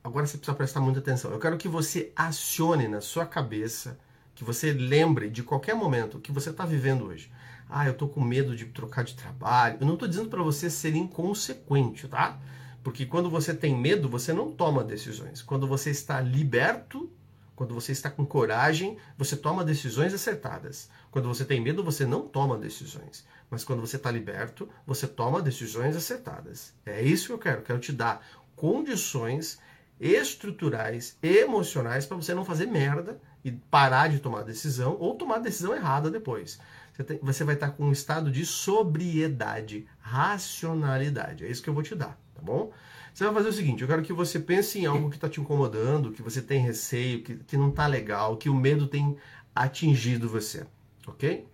agora 0.05 0.27
você 0.27 0.37
precisa 0.37 0.55
prestar 0.55 0.81
muita 0.81 0.99
atenção. 0.99 1.31
Eu 1.31 1.39
quero 1.39 1.57
que 1.57 1.67
você 1.67 2.11
acione 2.15 2.87
na 2.87 3.01
sua 3.01 3.25
cabeça, 3.25 3.97
que 4.35 4.43
você 4.43 4.71
lembre 4.71 5.31
de 5.31 5.41
qualquer 5.41 5.73
momento 5.73 6.19
que 6.19 6.31
você 6.31 6.51
está 6.51 6.63
vivendo 6.63 7.05
hoje. 7.05 7.31
Ah, 7.69 7.85
eu 7.85 7.93
estou 7.93 8.07
com 8.07 8.21
medo 8.21 8.55
de 8.55 8.65
trocar 8.65 9.03
de 9.03 9.15
trabalho. 9.15 9.77
Eu 9.81 9.87
não 9.87 9.95
estou 9.95 10.07
dizendo 10.07 10.29
para 10.29 10.43
você 10.43 10.69
ser 10.69 10.95
inconsequente, 10.95 12.07
tá? 12.07 12.39
Porque 12.83 13.05
quando 13.05 13.29
você 13.29 13.53
tem 13.53 13.75
medo, 13.75 14.07
você 14.07 14.31
não 14.31 14.51
toma 14.51 14.83
decisões. 14.83 15.41
Quando 15.41 15.67
você 15.67 15.89
está 15.89 16.21
liberto, 16.21 17.11
quando 17.55 17.73
você 17.73 17.91
está 17.91 18.11
com 18.11 18.25
coragem, 18.25 18.97
você 19.17 19.35
toma 19.35 19.63
decisões 19.63 20.13
acertadas. 20.13 20.89
Quando 21.09 21.27
você 21.27 21.45
tem 21.45 21.59
medo, 21.61 21.83
você 21.83 22.05
não 22.05 22.27
toma 22.27 22.57
decisões. 22.57 23.25
Mas 23.49 23.63
quando 23.63 23.79
você 23.79 23.95
está 23.95 24.11
liberto, 24.11 24.69
você 24.85 25.07
toma 25.07 25.41
decisões 25.41 25.95
acertadas. 25.95 26.73
É 26.85 27.01
isso 27.01 27.27
que 27.27 27.33
eu 27.33 27.39
quero. 27.39 27.61
Quero 27.63 27.79
te 27.79 27.93
dar 27.93 28.25
condições 28.55 29.59
estruturais, 29.99 31.17
emocionais, 31.23 32.05
para 32.05 32.17
você 32.17 32.33
não 32.33 32.43
fazer 32.43 32.65
merda 32.65 33.19
e 33.45 33.51
parar 33.51 34.09
de 34.09 34.19
tomar 34.19 34.41
decisão 34.41 34.97
ou 34.99 35.13
tomar 35.15 35.37
decisão 35.37 35.75
errada 35.75 36.09
depois. 36.09 36.59
Você, 36.91 37.03
tem, 37.03 37.19
você 37.21 37.43
vai 37.43 37.53
estar 37.53 37.69
com 37.69 37.85
um 37.85 37.91
estado 37.91 38.31
de 38.31 38.43
sobriedade, 38.43 39.87
racionalidade. 39.99 41.45
É 41.45 41.49
isso 41.49 41.61
que 41.61 41.69
eu 41.69 41.73
vou 41.73 41.83
te 41.83 41.93
dar, 41.93 42.19
tá 42.33 42.41
bom? 42.41 42.71
Você 43.13 43.23
vai 43.23 43.33
fazer 43.35 43.49
o 43.49 43.53
seguinte: 43.53 43.83
eu 43.83 43.87
quero 43.87 44.01
que 44.01 44.11
você 44.11 44.39
pense 44.39 44.79
em 44.79 44.87
algo 44.87 45.11
que 45.11 45.17
está 45.17 45.29
te 45.29 45.39
incomodando, 45.39 46.11
que 46.11 46.23
você 46.23 46.41
tem 46.41 46.59
receio, 46.59 47.21
que, 47.21 47.35
que 47.35 47.55
não 47.55 47.69
está 47.69 47.85
legal, 47.85 48.35
que 48.35 48.49
o 48.49 48.55
medo 48.55 48.87
tem 48.87 49.15
atingido 49.53 50.27
você, 50.27 50.65
ok? 51.07 51.47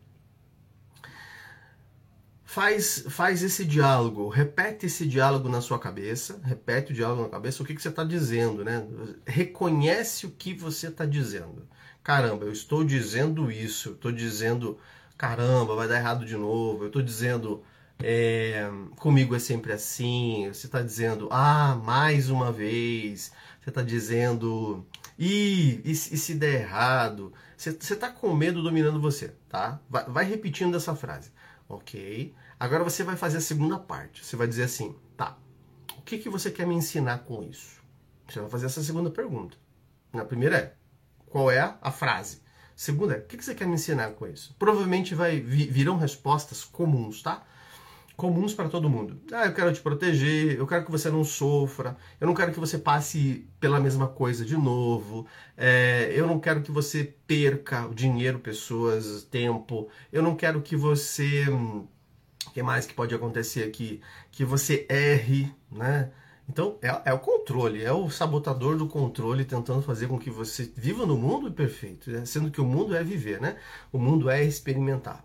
faz, 2.52 3.06
faz 3.08 3.42
esse 3.44 3.64
diálogo, 3.64 4.28
repete 4.28 4.86
esse 4.86 5.08
diálogo 5.08 5.48
na 5.48 5.62
sua 5.62 5.80
cabeça, 5.80 6.42
repete 6.44 6.92
o 6.92 6.96
diálogo 6.96 7.22
na 7.22 7.30
cabeça, 7.30 7.64
o 7.64 7.66
que, 7.66 7.74
que 7.74 7.82
você 7.82 7.88
está 7.88 8.04
dizendo, 8.04 8.66
né? 8.66 8.86
Reconhece 9.26 10.26
o 10.26 10.32
que 10.32 10.54
você 10.54 10.88
está 10.88 11.06
dizendo. 11.06 11.66
Caramba, 12.04 12.46
eu 12.46 12.52
estou 12.52 12.84
dizendo 12.84 13.52
isso, 13.52 13.92
estou 13.92 14.12
dizendo, 14.12 14.78
caramba, 15.18 15.76
vai 15.76 15.88
dar 15.88 15.98
errado 15.98 16.26
de 16.26 16.36
novo, 16.36 16.84
eu 16.84 16.88
estou 16.88 17.02
dizendo, 17.02 17.64
é, 18.00 18.68
comigo 18.98 19.36
é 19.36 19.40
sempre 19.40 19.72
assim, 19.72 20.48
você 20.52 20.66
está 20.66 20.82
dizendo, 20.82 21.28
ah, 21.32 21.76
mais 21.76 22.30
uma 22.30 22.52
vez, 22.52 23.32
você 23.62 23.70
está 23.70 23.84
dizendo, 23.84 24.86
e, 25.18 25.80
e, 25.86 25.92
e, 25.92 25.96
se 25.96 26.34
der 26.34 26.62
errado, 26.62 27.32
você 27.56 27.70
está 27.70 28.10
com 28.10 28.34
medo 28.34 28.64
dominando 28.64 29.00
você, 29.00 29.36
tá? 29.48 29.80
Vai, 29.88 30.06
vai 30.06 30.26
repetindo 30.26 30.76
essa 30.76 30.96
frase. 30.96 31.32
Ok. 31.70 32.34
Agora 32.60 32.84
você 32.84 33.04
vai 33.04 33.16
fazer 33.16 33.38
a 33.38 33.42
segunda 33.42 33.78
parte. 33.78 34.26
Você 34.26 34.36
vai 34.36 34.48
dizer 34.48 34.64
assim, 34.64 34.96
tá, 35.16 35.38
o 35.98 36.02
que, 36.02 36.18
que 36.18 36.28
você 36.28 36.50
quer 36.50 36.66
me 36.66 36.74
ensinar 36.74 37.20
com 37.20 37.44
isso? 37.44 37.80
Você 38.28 38.40
vai 38.40 38.50
fazer 38.50 38.66
essa 38.66 38.82
segunda 38.84 39.12
pergunta. 39.12 39.58
Na 40.12 40.26
primeira 40.26 40.58
é, 40.58 40.76
qual 41.32 41.50
é 41.50 41.60
a 41.82 41.92
frase? 41.92 42.42
Segunda 42.76 43.18
o 43.18 43.22
que, 43.28 43.42
você 43.42 43.56
quer 43.56 43.68
me 43.68 43.76
ensinar 43.76 44.12
com 44.12 44.28
isso? 44.28 44.56
Provavelmente 44.60 45.16
vai 45.16 45.40
virão 45.40 45.98
respostas 45.98 46.64
comuns, 46.64 47.22
tá? 47.22 47.44
Comuns 48.18 48.54
para 48.54 48.70
todo 48.70 48.90
mundo. 48.90 49.20
Ah, 49.32 49.46
eu 49.46 49.54
quero 49.54 49.74
te 49.74 49.82
proteger, 49.82 50.58
eu 50.58 50.68
quero 50.68 50.86
que 50.86 50.92
você 50.92 51.10
não 51.10 51.24
sofra, 51.24 51.98
eu 52.20 52.28
não 52.28 52.34
quero 52.34 52.52
que 52.52 52.60
você 52.60 52.78
passe 52.78 53.48
pela 53.60 53.80
mesma 53.80 54.08
coisa 54.08 54.46
de 54.46 54.58
novo, 54.58 55.26
é, 55.58 56.12
eu 56.14 56.28
não 56.28 56.40
quero 56.40 56.62
que 56.62 56.72
você 56.72 57.16
perca 57.26 57.90
dinheiro, 57.94 58.40
pessoas, 58.40 59.24
tempo, 59.24 59.90
eu 60.12 60.22
não 60.22 60.36
quero 60.36 60.62
que 60.62 60.76
você 60.76 61.50
hum, 61.50 61.88
o 62.48 62.52
que 62.52 62.62
mais 62.62 62.86
que 62.86 62.94
pode 62.94 63.16
acontecer 63.16 63.64
aqui? 63.64 64.02
Que 64.32 64.44
você 64.44 64.86
erre, 64.90 65.54
né? 65.72 66.12
Então, 66.52 66.78
é, 66.82 66.90
é, 67.06 67.14
o 67.14 67.20
controle, 67.20 67.82
é 67.82 67.94
o 67.94 68.10
sabotador 68.10 68.76
do 68.76 68.86
controle 68.86 69.46
tentando 69.46 69.82
fazer 69.82 70.10
com 70.10 70.20
que 70.20 70.30
você 70.30 70.70
viva 70.76 71.06
no 71.06 71.18
mundo 71.18 71.50
perfeito, 71.50 72.12
né? 72.12 72.26
sendo 72.26 72.52
que 72.52 72.60
o 72.60 72.66
mundo 72.66 72.94
é 72.94 73.02
viver, 73.02 73.40
né? 73.40 73.56
O 73.90 73.98
mundo 73.98 74.30
é 74.30 74.44
experimentar. 74.44 75.24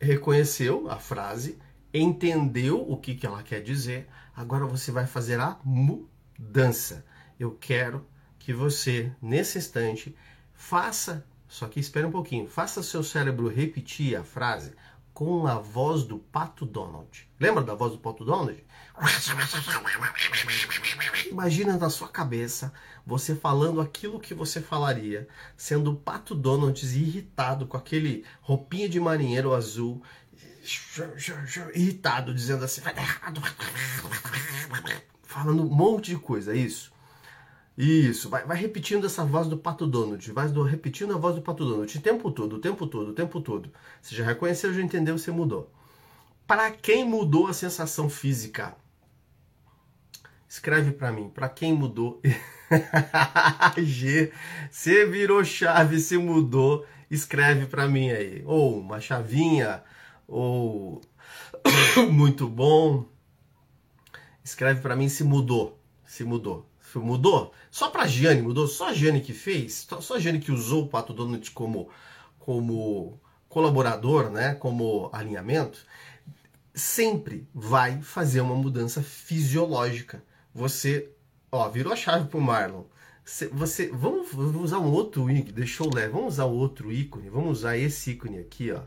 reconheceu 0.00 0.90
a 0.90 0.96
frase, 0.96 1.56
entendeu 1.94 2.84
o 2.84 2.96
que, 2.96 3.14
que 3.14 3.24
ela 3.24 3.44
quer 3.44 3.62
dizer, 3.62 4.08
agora 4.34 4.66
você 4.66 4.90
vai 4.90 5.06
fazer 5.06 5.38
a 5.38 5.56
mudança. 5.64 7.06
Eu 7.38 7.52
quero 7.52 8.04
que 8.40 8.52
você, 8.52 9.12
nesse 9.22 9.56
instante, 9.56 10.16
faça, 10.52 11.24
só 11.46 11.68
que 11.68 11.78
espere 11.78 12.06
um 12.06 12.10
pouquinho, 12.10 12.48
faça 12.48 12.82
seu 12.82 13.04
cérebro 13.04 13.46
repetir 13.46 14.16
a 14.16 14.24
frase 14.24 14.72
com 15.20 15.46
a 15.46 15.56
voz 15.56 16.04
do 16.04 16.18
Pato 16.18 16.64
Donald. 16.64 17.28
Lembra 17.38 17.62
da 17.62 17.74
voz 17.74 17.92
do 17.92 17.98
Pato 17.98 18.24
Donald? 18.24 18.64
Imagina 21.30 21.76
na 21.76 21.90
sua 21.90 22.08
cabeça 22.08 22.72
você 23.04 23.34
falando 23.34 23.82
aquilo 23.82 24.18
que 24.18 24.32
você 24.32 24.62
falaria, 24.62 25.28
sendo 25.58 25.92
o 25.92 25.96
Pato 25.96 26.34
Donald 26.34 26.82
irritado 26.86 27.66
com 27.66 27.76
aquele 27.76 28.24
roupinha 28.40 28.88
de 28.88 28.98
marinheiro 28.98 29.52
azul, 29.52 30.02
irritado, 31.74 32.32
dizendo 32.32 32.64
assim, 32.64 32.80
falando 35.24 35.64
um 35.64 35.68
monte 35.68 36.12
de 36.12 36.16
coisa, 36.16 36.54
é 36.54 36.56
isso. 36.56 36.90
Isso, 37.80 38.28
vai, 38.28 38.44
vai, 38.44 38.58
repetindo 38.58 39.06
essa 39.06 39.24
voz 39.24 39.48
do 39.48 39.56
Pato 39.56 39.86
Donald, 39.86 40.30
vai 40.32 40.46
do, 40.48 40.62
repetindo 40.62 41.14
a 41.14 41.16
voz 41.16 41.34
do 41.34 41.40
Pato 41.40 41.64
Donald 41.64 41.96
o 41.96 42.00
tempo 42.02 42.30
todo, 42.30 42.56
o 42.56 42.58
tempo 42.58 42.86
todo, 42.86 43.08
o 43.08 43.14
tempo 43.14 43.40
todo. 43.40 43.72
Você 44.02 44.14
já 44.14 44.22
reconheceu, 44.22 44.74
já 44.74 44.82
entendeu, 44.82 45.16
você 45.16 45.30
mudou. 45.30 45.72
Para 46.46 46.70
quem 46.70 47.06
mudou 47.06 47.46
a 47.46 47.54
sensação 47.54 48.10
física? 48.10 48.76
Escreve 50.46 50.92
para 50.92 51.10
mim, 51.10 51.30
para 51.30 51.48
quem 51.48 51.72
mudou? 51.72 52.20
G, 53.78 54.30
você 54.70 55.06
virou 55.06 55.42
chave, 55.42 56.00
se 56.00 56.18
mudou, 56.18 56.84
escreve 57.10 57.64
para 57.64 57.88
mim 57.88 58.10
aí. 58.10 58.42
Ou 58.44 58.78
uma 58.78 59.00
chavinha, 59.00 59.82
ou 60.28 61.00
muito 62.12 62.46
bom. 62.46 63.06
Escreve 64.44 64.82
para 64.82 64.94
mim 64.94 65.08
se 65.08 65.24
mudou, 65.24 65.80
se 66.04 66.24
mudou. 66.24 66.69
Mudou? 66.98 67.52
Só 67.70 67.88
para 67.90 68.06
Giane 68.06 68.42
mudou? 68.42 68.66
Só 68.66 68.88
a 68.88 68.94
Giane 68.94 69.20
que 69.20 69.32
fez? 69.32 69.86
Só 70.00 70.16
a 70.16 70.18
Giane 70.18 70.40
que 70.40 70.52
usou 70.52 70.84
o 70.84 70.88
Pato 70.88 71.12
Donald 71.12 71.50
como, 71.52 71.88
como 72.38 73.20
colaborador, 73.48 74.30
né? 74.30 74.54
como 74.54 75.10
alinhamento? 75.12 75.84
Sempre 76.74 77.46
vai 77.54 78.00
fazer 78.00 78.40
uma 78.40 78.54
mudança 78.54 79.02
fisiológica. 79.02 80.22
Você, 80.54 81.10
ó, 81.50 81.68
virou 81.68 81.92
a 81.92 81.96
chave 81.96 82.28
pro 82.28 82.40
Marlon. 82.40 82.84
Você, 83.52 83.88
vamos, 83.88 84.32
vamos 84.32 84.56
usar 84.56 84.78
um 84.78 84.90
outro 84.90 85.30
ícone, 85.30 85.52
deixa 85.52 85.84
eu 85.84 85.90
ler, 85.90 86.10
vamos 86.10 86.34
usar 86.34 86.46
outro 86.46 86.90
ícone, 86.90 87.28
vamos 87.28 87.58
usar 87.58 87.76
esse 87.76 88.12
ícone 88.12 88.38
aqui, 88.38 88.72
ó. 88.72 88.80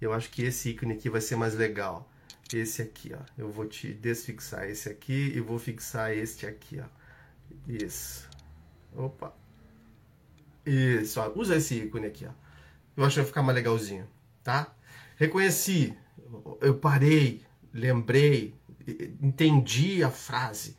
Eu 0.00 0.12
acho 0.12 0.30
que 0.30 0.42
esse 0.42 0.70
ícone 0.70 0.94
aqui 0.94 1.10
vai 1.10 1.20
ser 1.20 1.36
mais 1.36 1.54
legal. 1.54 2.08
Esse 2.52 2.82
aqui, 2.82 3.12
ó. 3.14 3.18
Eu 3.36 3.50
vou 3.50 3.66
te 3.66 3.92
desfixar 3.92 4.68
esse 4.68 4.88
aqui 4.88 5.32
e 5.34 5.40
vou 5.40 5.58
fixar 5.58 6.12
este 6.12 6.46
aqui, 6.46 6.80
ó. 6.80 6.99
Isso. 7.70 8.28
Opa. 8.96 9.32
Isso, 10.66 11.20
ó. 11.20 11.32
Usa 11.36 11.56
esse 11.56 11.76
ícone 11.76 12.06
aqui, 12.06 12.26
ó. 12.26 12.32
Eu 12.96 13.04
acho 13.04 13.14
que 13.14 13.20
vai 13.20 13.28
ficar 13.28 13.42
mais 13.42 13.54
legalzinho, 13.54 14.06
tá? 14.42 14.74
Reconheci, 15.16 15.96
eu 16.60 16.74
parei, 16.74 17.42
lembrei, 17.72 18.54
entendi 19.22 20.02
a 20.02 20.10
frase. 20.10 20.76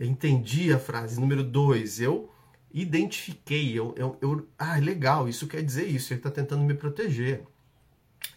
Entendi 0.00 0.72
a 0.72 0.78
frase. 0.78 1.20
Número 1.20 1.42
dois, 1.42 2.00
eu 2.00 2.30
identifiquei, 2.72 3.78
eu, 3.78 3.94
eu, 3.98 4.16
eu 4.22 4.48
ah, 4.58 4.76
legal, 4.76 5.28
isso 5.28 5.46
quer 5.46 5.62
dizer 5.62 5.86
isso, 5.86 6.12
ele 6.12 6.20
está 6.20 6.30
tentando 6.30 6.64
me 6.64 6.72
proteger 6.72 7.44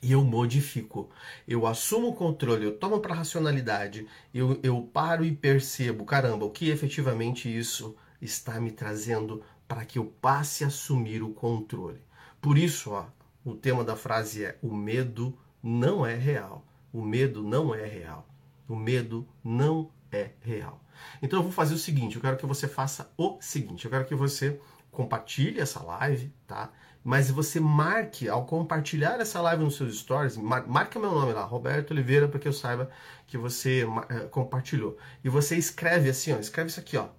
e 0.06 0.12
eu 0.12 0.24
modifico. 0.24 1.10
Eu 1.48 1.66
assumo 1.66 2.10
o 2.10 2.14
controle, 2.14 2.64
eu 2.64 2.78
tomo 2.78 3.00
para 3.00 3.16
a 3.16 3.18
racionalidade, 3.18 4.06
eu, 4.32 4.60
eu 4.62 4.80
paro 4.84 5.26
e 5.26 5.36
percebo, 5.36 6.06
caramba, 6.06 6.46
o 6.46 6.52
que 6.52 6.70
efetivamente 6.70 7.50
isso 7.50 7.96
está 8.22 8.60
me 8.60 8.70
trazendo 8.70 9.42
para 9.68 9.84
que 9.84 9.98
eu 9.98 10.06
passe 10.06 10.64
a 10.64 10.68
assumir 10.68 11.24
o 11.24 11.34
controle. 11.34 12.00
Por 12.40 12.56
isso, 12.56 12.92
ó, 12.92 13.08
o 13.44 13.56
tema 13.56 13.84
da 13.84 13.96
frase 13.96 14.46
é: 14.46 14.60
o 14.62 14.76
medo 14.76 15.36
não 15.62 16.06
é 16.06 16.14
real. 16.14 16.64
O 16.94 17.02
medo 17.02 17.42
não 17.42 17.74
é 17.74 17.88
real. 17.88 18.28
O 18.70 18.76
medo 18.76 19.28
não 19.44 19.90
é 20.12 20.34
real. 20.40 20.84
Então 21.20 21.40
eu 21.40 21.44
vou 21.44 21.52
fazer 21.52 21.74
o 21.74 21.80
seguinte, 21.80 22.16
eu 22.16 22.22
quero 22.22 22.38
que 22.38 22.46
você 22.46 22.68
faça 22.68 23.12
o 23.18 23.40
seguinte, 23.42 23.86
eu 23.86 23.92
quero 23.92 24.06
que 24.06 24.14
você 24.14 24.60
compartilhe 24.92 25.60
essa 25.60 25.82
live, 25.82 26.32
tá? 26.46 26.72
Mas 27.06 27.30
você 27.30 27.60
marque, 27.60 28.28
ao 28.28 28.48
compartilhar 28.48 29.22
essa 29.22 29.40
live 29.40 29.64
nos 29.64 29.76
seus 29.76 30.00
stories, 30.00 30.36
mar, 30.38 30.66
marque 30.66 30.98
meu 30.98 31.12
nome 31.12 31.34
lá, 31.34 31.44
Roberto 31.44 31.92
Oliveira, 31.92 32.28
para 32.28 32.40
que 32.40 32.48
eu 32.48 32.52
saiba 32.52 32.90
que 33.28 33.38
você 33.38 33.86
é, 34.10 34.22
compartilhou. 34.22 34.98
E 35.24 35.30
você 35.30 35.56
escreve 35.56 36.10
assim, 36.10 36.34
ó, 36.34 36.40
escreve 36.40 36.72
isso 36.72 36.80
aqui, 36.80 36.98
ó. 36.98 37.10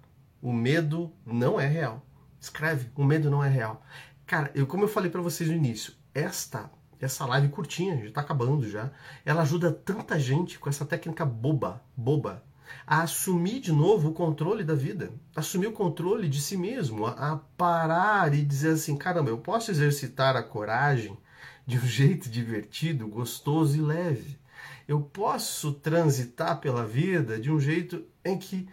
O 0.41 0.51
medo 0.51 1.09
não 1.25 1.57
é 1.57 1.65
real. 1.65 2.05
Escreve, 2.37 2.91
o 2.97 3.05
medo 3.05 3.31
não 3.31 3.41
é 3.41 3.47
real. 3.47 3.81
Cara, 4.25 4.51
eu, 4.53 4.67
como 4.67 4.83
eu 4.83 4.89
falei 4.89 5.09
para 5.09 5.21
vocês 5.21 5.49
no 5.49 5.55
início, 5.55 5.93
esta 6.13 6.69
essa 6.99 7.25
live 7.25 7.47
curtinha, 7.47 8.03
já 8.03 8.11
tá 8.11 8.21
acabando 8.21 8.67
já, 8.67 8.91
ela 9.23 9.43
ajuda 9.43 9.71
tanta 9.71 10.19
gente 10.19 10.59
com 10.59 10.67
essa 10.67 10.83
técnica 10.85 11.23
boba, 11.23 11.81
boba, 11.95 12.43
a 12.85 13.01
assumir 13.01 13.59
de 13.59 13.71
novo 13.71 14.09
o 14.09 14.13
controle 14.13 14.63
da 14.63 14.75
vida, 14.75 15.11
assumir 15.35 15.67
o 15.67 15.73
controle 15.73 16.27
de 16.27 16.41
si 16.41 16.57
mesmo, 16.57 17.05
a, 17.05 17.41
parar 17.57 18.33
e 18.33 18.43
dizer 18.43 18.71
assim: 18.71 18.97
caramba, 18.97 19.29
eu 19.29 19.37
posso 19.37 19.71
exercitar 19.71 20.35
a 20.35 20.43
coragem 20.43 21.17
de 21.65 21.77
um 21.77 21.85
jeito 21.87 22.29
divertido, 22.29 23.07
gostoso 23.07 23.77
e 23.77 23.81
leve. 23.81 24.39
Eu 24.87 25.01
posso 25.01 25.73
transitar 25.73 26.59
pela 26.59 26.85
vida 26.85 27.39
de 27.39 27.51
um 27.51 27.59
jeito 27.59 28.05
em 28.23 28.37
que 28.37 28.67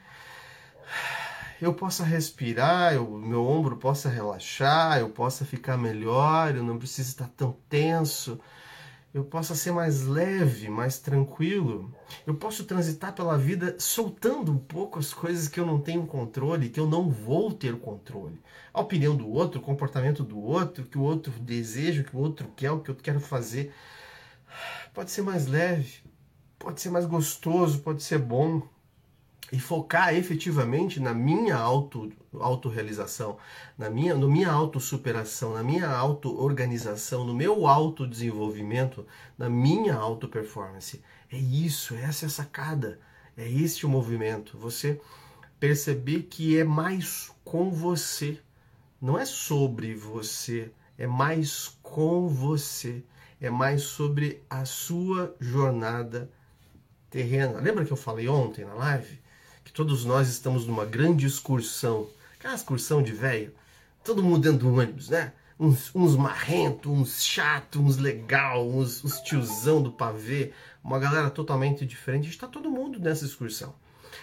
eu 1.61 1.75
possa 1.75 2.05
respirar, 2.05 2.97
o 3.03 3.19
meu 3.19 3.45
ombro 3.45 3.77
possa 3.77 4.09
relaxar, 4.09 4.99
eu 4.99 5.09
possa 5.09 5.45
ficar 5.45 5.77
melhor, 5.77 6.55
eu 6.55 6.63
não 6.63 6.79
preciso 6.79 7.09
estar 7.09 7.29
tão 7.37 7.57
tenso 7.69 8.41
eu 9.15 9.25
possa 9.25 9.55
ser 9.55 9.71
mais 9.71 10.03
leve, 10.03 10.69
mais 10.69 10.99
tranquilo. 10.99 11.95
Eu 12.27 12.35
posso 12.35 12.65
transitar 12.65 13.15
pela 13.15 13.39
vida 13.39 13.77
soltando 13.79 14.51
um 14.51 14.59
pouco 14.59 14.99
as 14.99 15.15
coisas 15.15 15.47
que 15.47 15.61
eu 15.61 15.65
não 15.65 15.81
tenho 15.81 16.05
controle, 16.05 16.69
que 16.69 16.81
eu 16.81 16.89
não 16.89 17.09
vou 17.09 17.53
ter 17.53 17.79
controle. 17.79 18.43
A 18.73 18.81
opinião 18.81 19.15
do 19.17 19.31
outro, 19.31 19.61
o 19.61 19.63
comportamento 19.63 20.25
do 20.25 20.41
outro, 20.41 20.85
que 20.85 20.99
o 20.99 21.03
outro 21.03 21.33
deseja, 21.39 22.03
que 22.03 22.17
o 22.17 22.19
outro 22.19 22.49
quer, 22.57 22.73
o 22.73 22.81
que 22.81 22.91
eu 22.91 22.97
quero 22.97 23.21
fazer. 23.21 23.73
Pode 24.93 25.13
ser 25.13 25.23
mais 25.23 25.47
leve, 25.47 26.03
pode 26.59 26.81
ser 26.81 26.91
mais 26.91 27.07
gostoso, 27.07 27.79
pode 27.81 28.03
ser 28.03 28.19
bom 28.19 28.63
e 29.53 29.59
focar 29.59 30.15
efetivamente 30.15 30.99
na 30.99 31.13
minha 31.15 31.57
auto 31.57 32.13
autorrealização, 32.41 33.37
na 33.79 33.89
minha, 33.89 34.15
no 34.15 34.29
minha 34.29 34.51
autossuperação, 34.51 35.55
na 35.55 35.63
minha 35.63 35.89
auto-organização, 35.89 37.25
no 37.25 37.35
meu 37.35 37.67
autodesenvolvimento, 37.67 39.07
na 39.39 39.49
minha 39.49 39.95
auto-performance. 39.95 41.01
É 41.31 41.37
isso, 41.37 41.95
essa 41.95 42.25
é 42.25 42.29
a 42.29 42.31
sacada, 42.31 42.99
é 43.37 43.49
este 43.49 43.87
o 43.87 43.89
movimento. 43.89 44.59
Você 44.59 45.01
perceber 45.61 46.23
que 46.25 46.59
é 46.59 46.65
mais 46.65 47.31
com 47.45 47.71
você, 47.71 48.41
não 49.01 49.19
é 49.19 49.25
sobre 49.25 49.95
você, 49.95 50.73
é 50.99 51.07
mais 51.07 51.79
com 51.83 52.29
você, 52.29 53.05
é 53.41 53.51
mais 53.51 53.83
sobre 53.83 54.43
a 54.49 54.65
sua 54.65 55.35
jornada 55.39 56.31
terrena. 57.11 57.61
Lembra 57.61 57.85
que 57.85 57.93
eu 57.93 57.97
falei 57.97 58.29
ontem 58.29 58.65
na 58.65 58.75
live? 58.75 59.24
Todos 59.75 60.05
nós 60.05 60.29
estamos 60.29 60.67
numa 60.67 60.87
grande 60.87 61.27
excursão. 61.27 62.09
Aquela 62.39 62.55
excursão 62.55 63.03
de 63.03 63.13
velho, 63.13 63.53
todo 64.05 64.23
mundo 64.23 64.39
dentro 64.39 64.61
do 64.61 64.75
ônibus, 64.75 65.11
né? 65.11 65.33
Uns, 65.59 65.95
uns 65.95 66.17
marrentos, 66.17 66.91
uns 66.91 67.23
chatos, 67.23 67.81
uns 67.81 67.97
legal, 67.97 68.67
uns, 68.69 69.05
uns 69.05 69.21
tiozão 69.21 69.83
do 69.83 69.93
pavê, 69.93 70.53
uma 70.83 70.99
galera 70.99 71.29
totalmente 71.29 71.85
diferente. 71.85 72.29
Está 72.29 72.47
todo 72.47 72.71
mundo 72.71 72.99
nessa 73.01 73.25
excursão. 73.25 73.75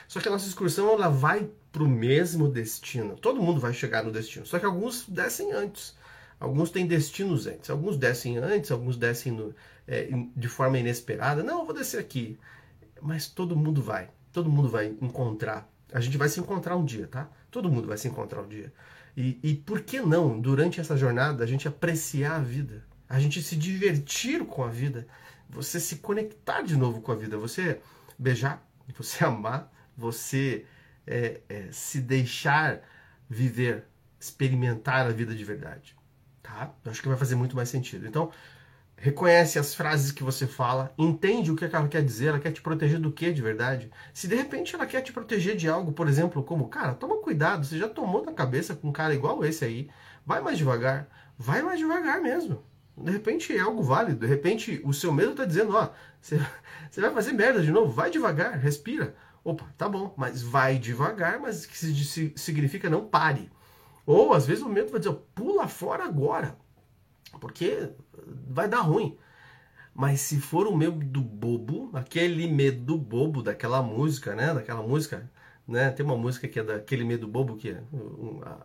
Só 0.07 0.19
que 0.19 0.27
a 0.27 0.31
nossa 0.31 0.47
excursão 0.47 0.89
ela 0.89 1.09
vai 1.09 1.49
para 1.71 1.83
o 1.83 1.87
mesmo 1.87 2.47
destino. 2.47 3.15
Todo 3.17 3.41
mundo 3.41 3.59
vai 3.59 3.73
chegar 3.73 4.03
no 4.03 4.11
destino. 4.11 4.45
Só 4.45 4.57
que 4.57 4.65
alguns 4.65 5.07
descem 5.07 5.51
antes. 5.51 5.95
Alguns 6.39 6.69
têm 6.69 6.85
destinos 6.85 7.45
antes. 7.45 7.69
Alguns 7.69 7.97
descem 7.97 8.37
antes, 8.37 8.71
alguns 8.71 8.97
descem 8.97 9.31
no, 9.31 9.53
é, 9.87 10.09
de 10.35 10.47
forma 10.47 10.79
inesperada. 10.79 11.43
Não, 11.43 11.59
eu 11.59 11.65
vou 11.65 11.75
descer 11.75 11.99
aqui. 11.99 12.37
Mas 13.01 13.27
todo 13.27 13.55
mundo 13.55 13.81
vai 13.81 14.09
todo 14.31 14.49
mundo 14.49 14.69
vai 14.69 14.95
encontrar. 15.01 15.69
A 15.93 15.99
gente 15.99 16.17
vai 16.17 16.29
se 16.29 16.39
encontrar 16.39 16.75
um 16.75 16.85
dia, 16.85 17.07
tá? 17.07 17.29
Todo 17.49 17.69
mundo 17.69 17.87
vai 17.87 17.97
se 17.97 18.07
encontrar 18.07 18.41
um 18.41 18.47
dia. 18.47 18.73
E, 19.15 19.39
e 19.43 19.55
por 19.55 19.81
que 19.81 19.99
não, 19.99 20.39
durante 20.39 20.79
essa 20.79 20.95
jornada, 20.95 21.43
a 21.43 21.47
gente 21.47 21.67
apreciar 21.67 22.37
a 22.37 22.39
vida? 22.39 22.85
A 23.09 23.19
gente 23.19 23.41
se 23.41 23.55
divertir 23.55 24.45
com 24.45 24.63
a 24.63 24.69
vida? 24.69 25.05
Você 25.49 25.79
se 25.79 25.97
conectar 25.97 26.61
de 26.61 26.77
novo 26.77 27.01
com 27.01 27.11
a 27.11 27.15
vida? 27.15 27.37
Você 27.37 27.81
beijar? 28.17 28.65
Você 28.97 29.23
amar? 29.25 29.71
Você 29.97 30.65
é, 31.05 31.41
é, 31.49 31.67
se 31.71 31.99
deixar 31.99 32.81
viver, 33.29 33.85
experimentar 34.19 35.05
a 35.05 35.11
vida 35.11 35.35
de 35.35 35.43
verdade? 35.43 35.95
Tá? 36.41 36.73
Eu 36.85 36.91
acho 36.91 37.01
que 37.01 37.07
vai 37.07 37.17
fazer 37.17 37.35
muito 37.35 37.55
mais 37.55 37.67
sentido. 37.67 38.07
Então, 38.07 38.31
reconhece 39.01 39.57
as 39.57 39.73
frases 39.73 40.11
que 40.11 40.23
você 40.23 40.45
fala, 40.45 40.93
entende 40.95 41.51
o 41.51 41.55
que 41.55 41.65
ela 41.65 41.87
quer 41.87 42.03
dizer, 42.03 42.27
ela 42.27 42.39
quer 42.39 42.51
te 42.51 42.61
proteger 42.61 42.99
do 42.99 43.11
que 43.11 43.33
de 43.33 43.41
verdade. 43.41 43.89
Se 44.13 44.27
de 44.27 44.35
repente 44.35 44.75
ela 44.75 44.85
quer 44.85 45.01
te 45.01 45.11
proteger 45.11 45.57
de 45.57 45.67
algo, 45.67 45.91
por 45.91 46.07
exemplo, 46.07 46.43
como, 46.43 46.67
cara, 46.67 46.93
toma 46.93 47.17
cuidado, 47.17 47.65
você 47.65 47.79
já 47.79 47.89
tomou 47.89 48.23
na 48.23 48.31
cabeça 48.31 48.75
com 48.75 48.89
um 48.89 48.91
cara 48.91 49.15
igual 49.15 49.43
esse 49.43 49.65
aí, 49.65 49.89
vai 50.23 50.39
mais 50.39 50.59
devagar, 50.59 51.09
vai 51.35 51.63
mais 51.63 51.79
devagar 51.79 52.21
mesmo. 52.21 52.63
De 52.95 53.11
repente 53.11 53.57
é 53.57 53.59
algo 53.59 53.81
válido, 53.81 54.19
de 54.19 54.27
repente 54.27 54.79
o 54.85 54.93
seu 54.93 55.11
medo 55.11 55.31
está 55.31 55.45
dizendo, 55.45 55.75
ó, 55.75 55.89
você, 56.21 56.39
você 56.91 57.01
vai 57.01 57.09
fazer 57.09 57.33
merda 57.33 57.59
de 57.59 57.71
novo, 57.71 57.91
vai 57.91 58.11
devagar, 58.11 58.55
respira. 58.59 59.15
Opa, 59.43 59.65
tá 59.75 59.89
bom, 59.89 60.13
mas 60.15 60.43
vai 60.43 60.77
devagar, 60.77 61.39
mas 61.39 61.65
que 61.65 61.75
significa 62.35 62.87
não 62.87 63.07
pare. 63.07 63.51
Ou 64.05 64.31
às 64.31 64.45
vezes 64.45 64.63
o 64.63 64.69
medo 64.69 64.91
vai 64.91 64.99
dizer, 64.99 65.15
pula 65.33 65.67
fora 65.67 66.05
agora, 66.05 66.55
porque 67.39 67.89
vai 68.47 68.67
dar 68.67 68.81
ruim. 68.81 69.17
Mas 69.93 70.21
se 70.21 70.39
for 70.39 70.67
o 70.67 70.75
medo 70.75 71.21
bobo, 71.21 71.89
aquele 71.93 72.47
medo 72.47 72.97
bobo 72.97 73.43
daquela 73.43 73.81
música, 73.81 74.33
né? 74.33 74.53
Daquela 74.53 74.81
música, 74.81 75.29
né? 75.67 75.89
Tem 75.91 76.05
uma 76.05 76.17
música 76.17 76.47
que 76.47 76.59
é 76.59 76.63
daquele 76.63 77.03
medo 77.03 77.27
bobo 77.27 77.57
que 77.57 77.75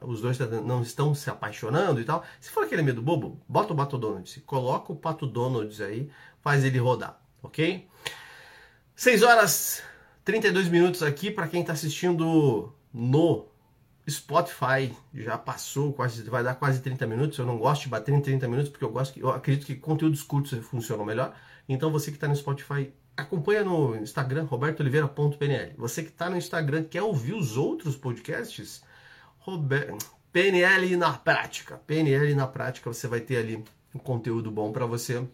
os 0.03 0.21
dois 0.21 0.39
não 0.65 0.83
estão 0.83 1.15
se 1.15 1.29
apaixonando 1.29 2.01
e 2.01 2.05
tal. 2.05 2.25
Se 2.41 2.51
for 2.51 2.65
aquele 2.65 2.83
medo 2.83 3.03
bobo, 3.03 3.41
bota 3.49 3.73
o 3.73 3.77
Pato 3.77 3.99
Donald, 3.99 4.41
coloca 4.43 4.93
o 4.93 4.97
Pato 4.97 5.27
Donald 5.27 5.83
aí, 5.83 6.09
faz 6.41 6.65
ele 6.65 6.79
rodar, 6.79 7.21
ok? 7.43 7.89
6 8.95 9.23
horas 9.23 9.83
32 10.25 10.69
minutos 10.69 11.03
aqui 11.03 11.31
para 11.31 11.49
quem 11.49 11.61
está 11.61 11.73
assistindo 11.73 12.73
no 12.95 13.47
Spotify 14.09 14.95
já 15.13 15.37
passou, 15.37 15.93
quase 15.93 16.23
vai 16.31 16.43
dar 16.43 16.55
quase 16.55 16.81
30 16.81 17.07
minutos. 17.07 17.39
Eu 17.39 17.47
não 17.47 17.59
gosto 17.59 17.83
de 17.83 17.89
bater 17.89 18.15
em 18.15 18.21
30 18.21 18.47
minutos 18.49 18.71
porque 18.71 18.85
eu 18.85 18.91
gosto 18.91 19.19
eu 19.19 19.31
acredito 19.31 19.67
que 19.67 19.75
conteúdos 19.75 20.23
curtos 20.23 20.57
funcionam 20.67 21.05
melhor. 21.05 21.35
Então 21.69 21.91
você 21.91 22.11
que 22.11 22.17
está 22.17 22.29
no 22.29 22.37
Spotify, 22.37 22.93
acompanha 23.17 23.65
no 23.65 23.97
Instagram 23.97 24.45
robertooliveira.pnl. 24.45 25.75
Você 25.77 26.03
que 26.03 26.11
está 26.11 26.31
no 26.31 26.37
Instagram 26.37 26.85
quer 26.85 27.03
ouvir 27.03 27.35
os 27.35 27.57
outros 27.57 27.97
podcasts, 27.97 28.83
Robert... 29.39 29.97
PNL 30.37 30.99
na 30.99 31.15
prática. 31.15 31.79
PNL 31.87 32.35
na 32.35 32.47
prática, 32.47 32.93
você 32.93 33.09
vai 33.09 33.21
ter 33.21 33.39
ali 33.39 33.65
um 33.95 33.99
conteúdo 33.99 34.51
bom 34.51 34.71
para 34.71 34.85
você 34.85 35.27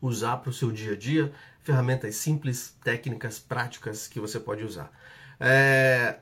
usar 0.00 0.36
para 0.36 0.50
o 0.50 0.52
seu 0.52 0.70
dia 0.70 0.92
a 0.92 0.96
dia, 0.96 1.32
ferramentas 1.64 2.14
simples, 2.14 2.76
técnicas, 2.84 3.40
práticas 3.40 4.06
que 4.06 4.20
você 4.20 4.38
pode 4.38 4.62
usar. 4.62 4.92
É, 5.40 6.20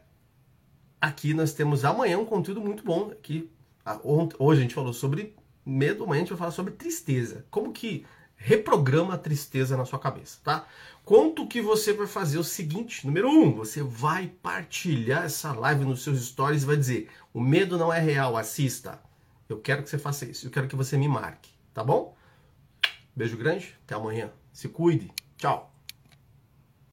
aqui 1.02 1.34
nós 1.34 1.52
temos 1.52 1.84
amanhã 1.84 2.16
um 2.16 2.24
conteúdo 2.24 2.60
muito 2.60 2.84
bom. 2.84 3.10
Que 3.20 3.50
hoje 4.38 4.60
a 4.60 4.62
gente 4.62 4.74
falou 4.74 4.92
sobre 4.92 5.34
medo, 5.66 6.04
amanhã 6.04 6.20
a 6.20 6.22
gente 6.22 6.30
vai 6.30 6.38
falar 6.38 6.52
sobre 6.52 6.74
tristeza. 6.74 7.44
Como 7.50 7.72
que 7.72 8.06
reprograma 8.36 9.14
a 9.14 9.18
tristeza 9.18 9.76
na 9.76 9.84
sua 9.84 9.98
cabeça, 9.98 10.38
tá? 10.42 10.66
Quanto 11.04 11.46
que 11.48 11.60
você 11.60 11.92
vai 11.92 12.06
fazer 12.06 12.38
o 12.38 12.44
seguinte: 12.44 13.04
número 13.04 13.28
um, 13.28 13.52
você 13.52 13.82
vai 13.82 14.28
partilhar 14.28 15.24
essa 15.24 15.52
live 15.52 15.84
nos 15.84 16.04
seus 16.04 16.24
stories 16.24 16.62
e 16.62 16.66
vai 16.66 16.76
dizer: 16.76 17.10
o 17.34 17.40
medo 17.40 17.76
não 17.76 17.92
é 17.92 17.98
real, 17.98 18.36
assista. 18.36 19.02
Eu 19.48 19.60
quero 19.60 19.82
que 19.82 19.90
você 19.90 19.98
faça 19.98 20.24
isso, 20.24 20.46
eu 20.46 20.50
quero 20.50 20.68
que 20.68 20.76
você 20.76 20.96
me 20.96 21.08
marque, 21.08 21.50
tá 21.74 21.82
bom? 21.82 22.16
Beijo 23.14 23.36
grande, 23.36 23.76
até 23.84 23.94
amanhã. 23.94 24.30
Se 24.52 24.68
cuide. 24.68 25.10
Tchau. 25.36 25.71